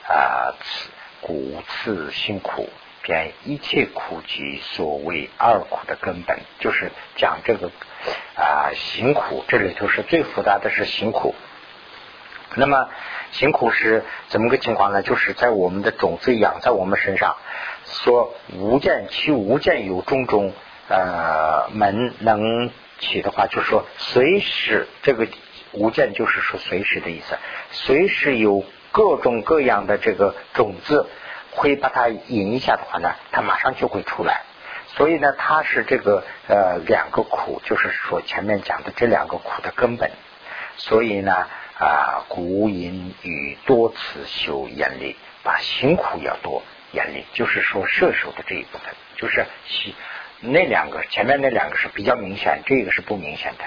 [0.08, 0.88] 啊，此
[1.20, 2.70] 故此辛苦
[3.02, 7.70] 便一切苦集所谓二苦的根本，就是讲这个
[8.34, 11.34] 啊行苦，这里头是最复杂的是行苦。
[12.54, 12.88] 那么
[13.30, 15.02] 行苦是怎么个情况呢？
[15.02, 17.36] 就是在我们的种子养在我们身上，
[17.86, 20.52] 说无见其无见有种种
[20.88, 25.26] 呃门能起的话，就是说随时这个
[25.72, 27.38] 无见就是说随时的意思，
[27.70, 31.08] 随时有各种各样的这个种子
[31.52, 34.42] 会把它引一下的话呢，它马上就会出来。
[34.88, 40.10] 所以呢，它是这个呃两个苦，就是说前面讲的这两个苦的根本。
[40.76, 41.46] 所以呢。
[41.82, 46.62] 啊，古隐与多次修严厉，把辛苦要多
[46.92, 49.44] 严厉，就是说射手的这一部分，就是
[50.38, 53.64] 那两个前面那两个是比较明显，这个是不明显的。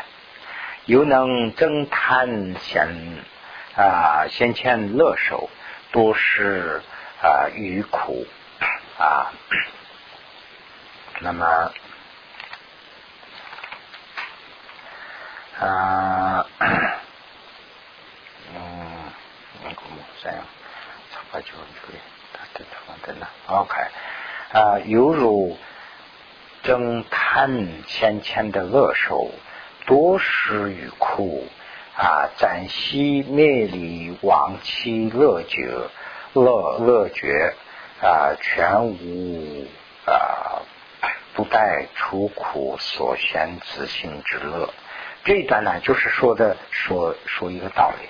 [0.85, 2.87] 又能增贪先
[3.75, 5.49] 啊，先欠乐手，
[5.91, 6.81] 多是
[7.21, 8.25] 啊余苦
[8.97, 9.33] 啊。
[11.19, 11.73] 那么
[15.59, 16.45] 啊。
[20.21, 20.37] 这样，
[21.11, 21.51] 差不多就
[21.81, 21.97] 可以。
[22.33, 23.73] 他这放在那，OK。
[24.51, 25.57] 啊，犹如
[26.63, 29.31] 正贪浅浅的乐受，
[29.85, 31.47] 多失于苦
[31.97, 35.89] 啊，暂息灭离往期乐觉，
[36.33, 37.53] 乐乐觉
[38.01, 39.67] 啊，全无
[40.05, 40.61] 啊，
[41.33, 44.73] 不待出苦所选自性之乐。
[45.23, 48.07] 这一段呢，就是说的说说一个道理。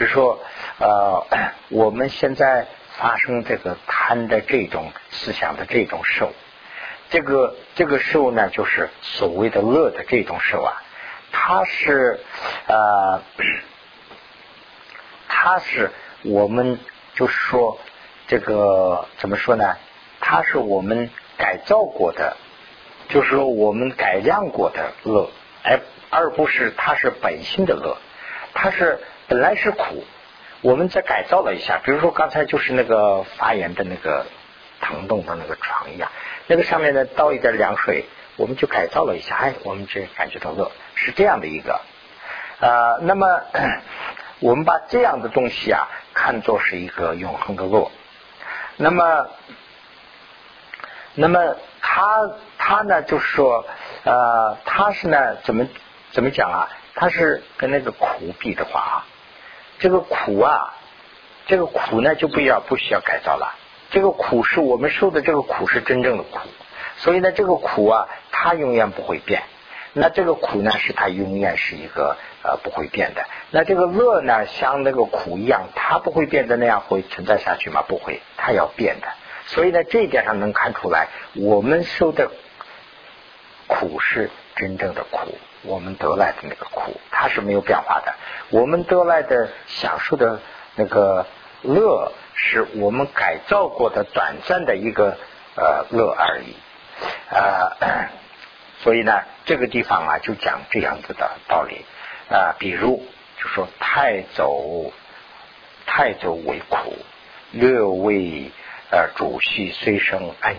[0.00, 0.40] 比如说，
[0.78, 6.32] 呃，我们现在发生这个贪的这种思想的这种受，
[7.10, 10.82] 这个这个受呢，就是所谓的乐的这种受啊，
[11.32, 12.18] 它是
[12.66, 13.20] 呃，
[15.28, 15.90] 它是
[16.22, 16.78] 我们
[17.12, 17.78] 就是说
[18.26, 19.76] 这个怎么说呢？
[20.18, 22.38] 它是我们改造过的，
[23.10, 25.30] 就是说我们改良过的乐，
[25.62, 25.78] 而
[26.08, 27.98] 而不是它是本性的乐，
[28.54, 28.98] 它是。
[29.30, 30.04] 本来是苦，
[30.60, 34.26] 我们再改造了一下，比如说刚才就是那个发炎的那个
[34.80, 36.10] 疼痛的那个床一样，
[36.48, 41.80] 那个上面呢倒一点凉水，我们就改造了一下，哎，我们就感觉到乐，是这样的一个
[42.58, 42.98] 呃。
[43.02, 43.40] 那么
[44.42, 47.88] 我们把这样的东西啊看作是一个永恒的乐，
[48.78, 49.28] 那么
[51.14, 53.64] 那么他他呢就是说
[54.02, 55.68] 呃他是呢怎么
[56.10, 56.68] 怎么讲啊？
[56.96, 59.06] 他是跟那个苦比的话啊。
[59.80, 60.74] 这个苦啊，
[61.46, 63.56] 这个苦呢就不要不需要改造了。
[63.90, 66.38] 这个苦是我们受的，这个苦是真正的苦，
[66.98, 69.42] 所以呢，这个苦啊，它永远不会变。
[69.92, 73.24] 那这个苦呢，是它永远是一个呃不会变的。
[73.50, 77.82] 那这个乐呢，像那个苦一样，它不会变得那样会存在下去吗？
[77.88, 79.08] 不会，它要变的。
[79.46, 82.30] 所以呢，这一点上能看出来，我们受的
[83.66, 85.36] 苦是真正的苦。
[85.62, 88.14] 我们得来的那个苦，它是没有变化的。
[88.48, 90.40] 我们得来的享受的
[90.74, 91.26] 那个
[91.62, 95.18] 乐，是我们改造过的短暂的一个
[95.56, 96.56] 呃乐而已。
[97.28, 98.08] 呃，
[98.82, 101.84] 所以呢，这个地方啊，就讲这样子的道理
[102.30, 102.56] 啊。
[102.58, 103.04] 比如，
[103.36, 104.90] 就说太走
[105.84, 106.96] 太走为苦，
[107.52, 108.50] 略为
[108.90, 110.56] 呃主系虽生安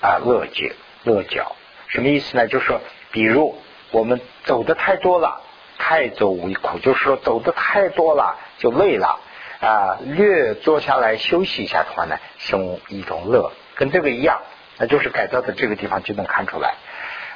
[0.00, 0.74] 啊乐解
[1.04, 1.54] 乐角，
[1.88, 2.48] 什么意思呢？
[2.48, 2.80] 就是说，
[3.12, 3.60] 比如。
[3.90, 5.40] 我们走的太多了，
[5.78, 9.18] 太走为苦，就是说走的太多了就累了
[9.60, 9.98] 啊。
[10.04, 14.40] 略坐下来休息一下的话呢，生一种乐，跟这个一样，
[14.76, 16.74] 那就是改造的这个地方就能看出来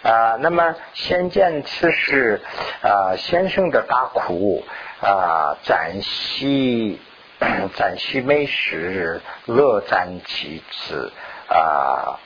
[0.03, 0.37] 啊。
[0.41, 2.43] 那么先见此事
[2.83, 4.65] 啊，先生的大苦
[5.01, 7.01] 啊，暂息
[7.75, 11.13] 暂息美食，乐暂其次
[11.49, 12.21] 啊，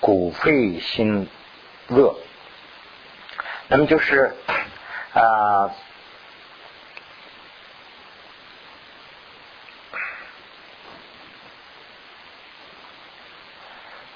[0.00, 1.28] 骨肺心
[1.88, 2.14] 乐。
[3.70, 4.34] 那么就是
[5.12, 5.70] 啊，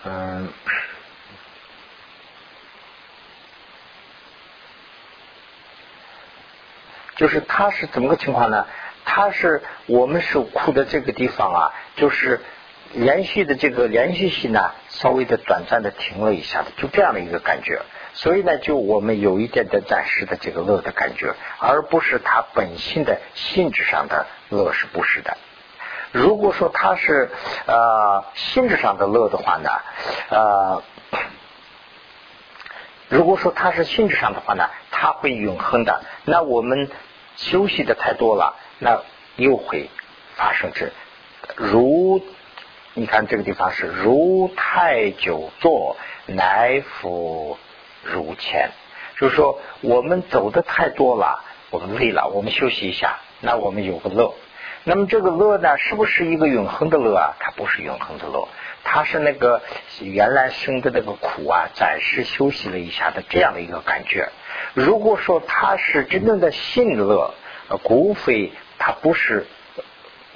[0.04, 0.48] 嗯，
[7.16, 8.66] 就是他是怎么个情况呢？
[9.04, 12.40] 他是我们受苦的这个地方啊，就是
[12.94, 17.80] 连续的这个连续性呢，稍微的短暂的停了一下的，就这样的一个感觉。
[18.14, 25.38] 所以呢，就我们有一点点暂时的这个乐的感觉，而不是它本性的性质上的乐是不是的。
[26.12, 27.30] 如果说它是
[27.66, 29.70] 呃性质上的乐的话呢，
[30.28, 30.82] 呃，
[33.08, 36.02] 如果说它是性质上的话呢，它会永恒的。
[36.26, 36.90] 那我们
[37.36, 39.00] 休息的太多了，那
[39.36, 39.88] 又会
[40.34, 40.90] 发生这
[41.56, 42.22] 如
[42.94, 47.56] 你看这个地方是如太久坐，乃复
[48.02, 48.70] 如前，
[49.18, 54.34] 就是说我们走的太多了，我们累了，我们休息一下，那我们有个乐。
[54.84, 57.36] 那么这个乐呢，是不是一个永恒的乐啊？
[57.40, 58.46] 它不是永恒的乐，
[58.84, 59.62] 它是那个
[60.00, 64.28] 原来生的那个苦啊，暂时休息了一下的这样的一个感觉。
[64.74, 67.32] 如果说它是真正的性乐，
[67.68, 69.46] 呃，骨非它不是，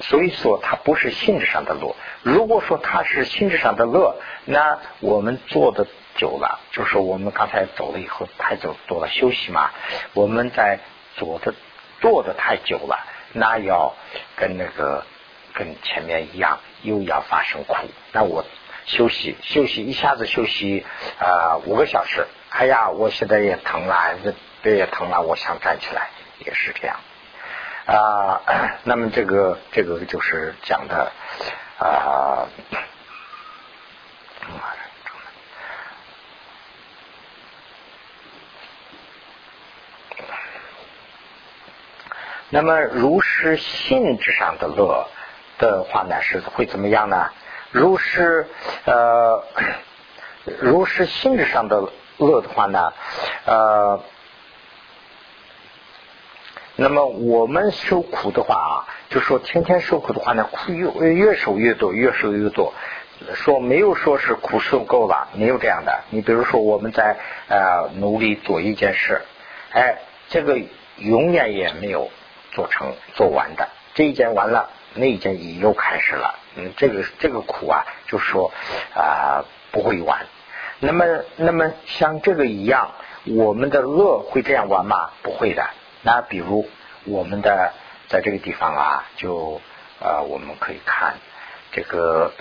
[0.01, 1.95] 所以说它不是性质上的乐。
[2.27, 4.17] 如果说它是性质上的乐，
[4.47, 9.71] 那我们做的久了，就是我们刚才走了以后太走多了休息嘛，
[10.13, 10.81] 我们在
[11.15, 11.55] 做的
[12.01, 12.99] 做的太久了。
[13.33, 13.95] 那要
[14.35, 15.07] 跟那个
[15.55, 17.77] 跟前面一样，又要发生苦。
[18.11, 18.45] 那我
[18.87, 20.85] 休息休息，一下子休息
[21.21, 22.27] 啊五个小时。
[22.51, 24.17] 哎呀，我现在也疼了，
[24.65, 26.09] 这也疼了，我想站起来，
[26.45, 26.97] 也是这样
[27.87, 28.43] 啊。
[28.83, 31.13] 那么这个这个就是讲的
[31.79, 32.49] 啊。
[42.49, 45.09] 那么，如是性质上的乐
[45.59, 47.31] 的话呢，是会怎么样呢？
[47.73, 48.47] 如是
[48.85, 49.45] 呃，
[50.45, 52.93] 如是性质上的乐的话呢，
[53.45, 54.01] 呃，
[56.77, 58.75] 那么我们受苦的话啊，
[59.11, 62.73] 就说天天受苦的话呢，苦越越受越多，越受越多。
[63.35, 66.05] 说没有说是苦受够了，没有这样的。
[66.11, 67.17] 你比如说我们在
[67.49, 69.23] 呃努力做一件事，
[69.73, 69.99] 哎，
[70.29, 70.61] 这个
[70.99, 72.11] 永远也没有。
[72.53, 76.37] 做成做完的这一件完了，那一件也又开始了。
[76.57, 78.51] 嗯，这个这个苦啊，就说
[78.95, 80.25] 啊不会完。
[80.81, 81.05] 那么
[81.37, 82.93] 那么像这个一样，
[83.27, 85.11] 我们的乐会这样完吗？
[85.23, 85.67] 不会的。
[86.03, 86.69] 那比如
[87.05, 87.73] 我们的
[88.09, 89.61] 在这个地方啊，就
[90.01, 91.17] 啊我们可以看
[91.73, 92.33] 这个，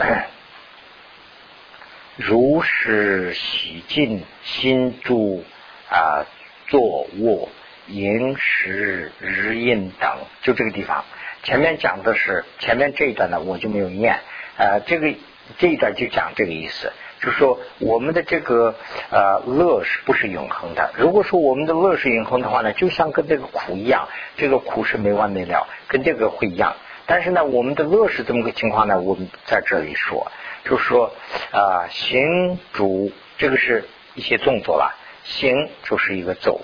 [2.16, 5.44] 如是洗净心住
[5.90, 6.26] 啊
[6.68, 7.50] 坐卧。
[7.88, 11.06] 饮食日饮等，就这个地方。
[11.44, 14.22] 前面讲的是前面这一段呢，我就没有念。
[14.58, 15.14] 呃，这个
[15.60, 16.92] 这一段就讲这个意思，
[17.26, 18.76] 就是说我们的这个
[19.10, 20.92] 呃乐是不是永恒的？
[20.96, 24.08] 如果说我们的乐是永恒的话呢，就像跟这个苦一样，
[24.38, 26.76] 这个苦是没完没了，跟这个会一样。
[27.08, 29.02] 但是呢，我们的乐是这么个情况呢？
[29.02, 30.32] 我们在这里说，
[30.66, 31.12] 就是说
[31.52, 36.62] 啊，行主这个是一些动作了，行就是一个走。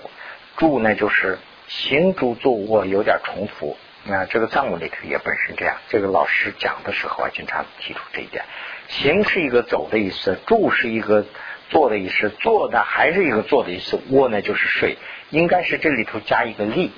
[0.56, 3.76] 住呢，就是行住坐卧有点重复。
[4.04, 5.76] 那这个藏文里头也本身这样。
[5.88, 8.44] 这个老师讲的时候啊，经常提出这一点。
[8.92, 11.26] 行是一个走的意思，住是一个
[11.68, 14.96] 坐的意思，坐呢还是一个坐的意思，卧呢就是睡，
[15.30, 16.92] 应该是这里头加一个立。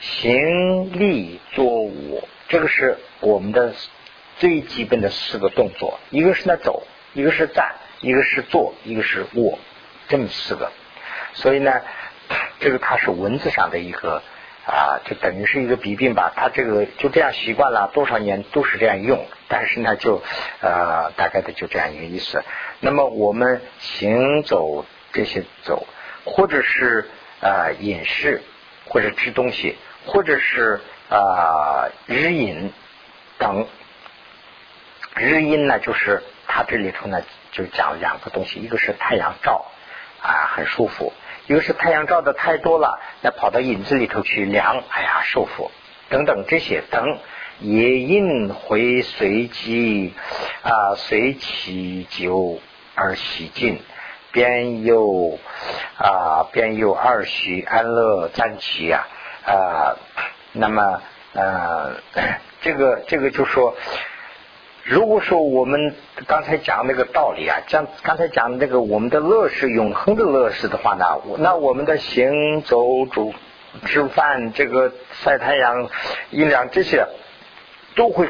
[0.00, 3.74] 行立坐卧，这个是我们的
[4.38, 9.58] 最基本的四个动作，一个是那走，一个是站，一个是坐，一个是卧，
[10.08, 10.70] 这么四个。
[11.34, 11.72] 所以呢。
[12.60, 14.22] 这个它是文字上的一个
[14.66, 16.32] 啊，就等于是一个弊病吧。
[16.36, 19.26] 他这个就这样习惯了，多少年都是这样用。
[19.48, 20.22] 但是呢，就
[20.60, 22.44] 呃，大概的就这样一个意思。
[22.80, 25.86] 那么我们行走这些走，
[26.24, 27.08] 或者是
[27.40, 28.42] 啊饮食，
[28.86, 32.72] 或者吃东西，或者是啊日饮
[33.38, 33.66] 等。
[35.16, 39.66] 日饮呢，就是它这里头呢就讲两个东西，一个是太阳照
[40.22, 41.12] 啊，很舒服。
[41.50, 45.72] 一个是太阳照的太多了，那跑到影子里头去凉，哎呀，受苦
[46.08, 47.18] 等等这些等，
[47.58, 50.14] 也因回随机
[50.62, 52.60] 啊随其久
[52.94, 53.80] 而洗尽，
[54.30, 55.40] 便有
[55.98, 59.08] 啊便有二许安乐暂期啊
[59.44, 59.96] 啊，
[60.52, 61.94] 那么呃
[62.60, 63.74] 这个这个就说。
[64.90, 65.94] 如果说我们
[66.26, 71.04] 刚才讲那个道理啊，讲刚才讲那个我们的乐是永恒的乐事的话呢，
[71.38, 73.32] 那我们的行走、煮、
[73.86, 75.88] 吃饭、这个晒太阳、
[76.32, 77.06] 阴凉这些，
[77.94, 78.28] 都会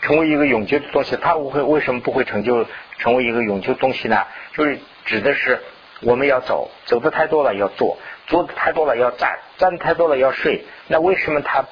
[0.00, 1.14] 成为一个永久的东西。
[1.20, 2.64] 它不会为什么不会成就
[2.96, 4.24] 成为一个永久东西呢？
[4.54, 5.60] 就是指的是
[6.00, 7.98] 我们要走，走的太多了要坐，
[8.28, 10.64] 坐的太多了要站，站的太多了要睡。
[10.86, 11.66] 那为什么他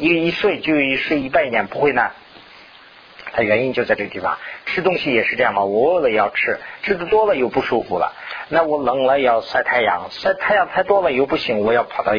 [0.00, 2.10] 一一睡就一睡一百年不会呢？
[3.32, 8.14] 它原因就在这个地方，吃东西也是这样嘛，我饿了要吃，吃的多了又不舒服了，
[8.48, 12.12] 那我冷了要晒太阳，晒太阳太多了又不行，我要跑到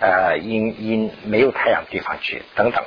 [0.00, 2.84] 呃阴阴没有太阳的地方去等等，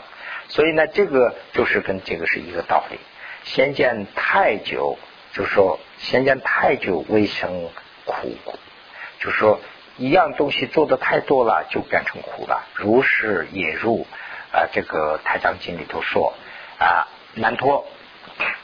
[0.48, 3.00] 所以呢，这个就是跟这个是一个道理。
[3.44, 4.98] 先见太久，
[5.34, 7.70] 就说先见太久未生
[8.06, 8.36] 苦，
[9.20, 9.60] 就说
[9.98, 12.66] 一样东西做的太多了就变成苦了。
[12.74, 14.06] 如是也入
[14.52, 16.34] 啊，这个《太上经》里头说
[16.80, 17.08] 啊。
[17.36, 17.84] 难脱，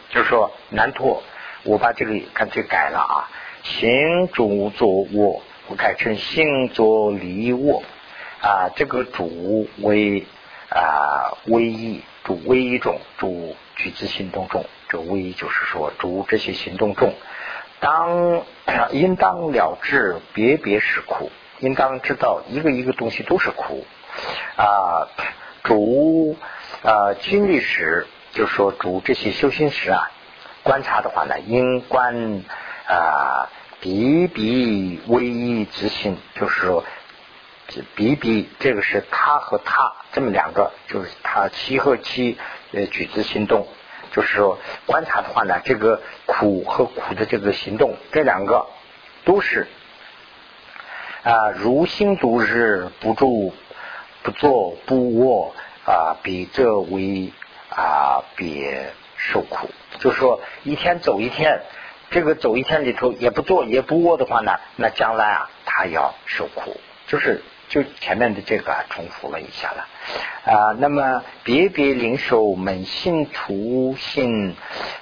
[0.09, 1.23] 就是说难脱，
[1.63, 3.29] 我把这个干脆改了啊，
[3.63, 7.81] 行主作我，我改成行作离我
[8.41, 10.27] 啊，这个主为
[10.69, 17.15] 啊唯一主唯一种主举止行动中，这唯一就是说主这些行动中，
[17.79, 18.43] 当
[18.93, 23.83] 应当了知别别是苦，应当知道一个一个东西都是苦。
[24.57, 25.09] 啊，
[25.63, 26.37] 主
[26.83, 28.05] 啊经历时。
[28.31, 30.11] 就是说，主这些修行时啊，
[30.63, 32.43] 观察的话呢，应观
[32.87, 33.49] 啊
[33.79, 36.85] 比比唯一之心，就是说
[37.95, 42.37] 比比这个是他和他这么两个，就是他七和七
[42.71, 43.67] 呃举止行动，
[44.11, 48.67] 就是说观察的话呢，这个苦和苦的这个行动，这两个
[49.25, 49.67] 都是
[51.23, 53.53] 啊如心度日，不住
[54.21, 55.55] 不坐不卧
[55.85, 57.33] 啊，比这为。
[57.79, 59.69] 啊，别受苦，
[59.99, 61.61] 就说一天走一天，
[62.11, 66.77] 这个走一天里头也不做也不卧的话呢，那将来啊他要受苦，
[67.07, 69.87] 就是就前面的这个重复了一下了
[70.43, 70.75] 啊。
[70.77, 74.55] 那么别别领受扪心徒心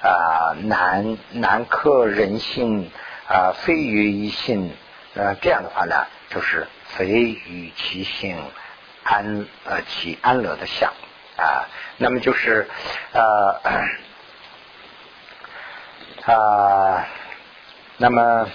[0.04, 2.92] 啊，难难克人心
[3.28, 4.72] 啊，非于一心
[5.16, 8.38] 呃这样的话呢，就是非于其心
[9.02, 10.94] 安呃其安乐的相。
[11.40, 11.70] 啊，
[12.00, 12.68] 那么就是
[13.12, 13.60] 呃
[16.26, 17.08] 啊，
[17.98, 18.50] 那么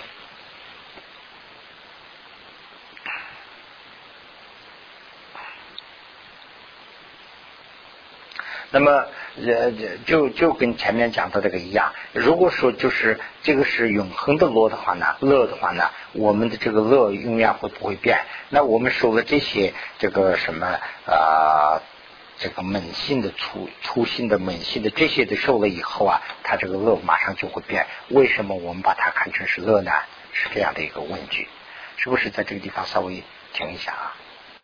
[8.70, 9.06] 那么
[9.44, 9.72] 呃
[10.06, 18.24] 就就跟前面讲的这个一样，如果说就是这个是永恒的乐的话呢，乐的话呢，我们的这个乐永远会不会变？
[18.50, 21.82] 那我们说了这些这个什么啊？
[22.42, 27.86] 这个猛性的粗粗心的猛性的这些的受了以后啊，他这个乐马上就会变。
[28.08, 29.92] 为什么我们把它看成是乐呢？
[30.32, 31.46] 是这样的一个问句，
[31.98, 33.22] 是不是在这个地方稍微
[33.52, 34.16] 停一下啊？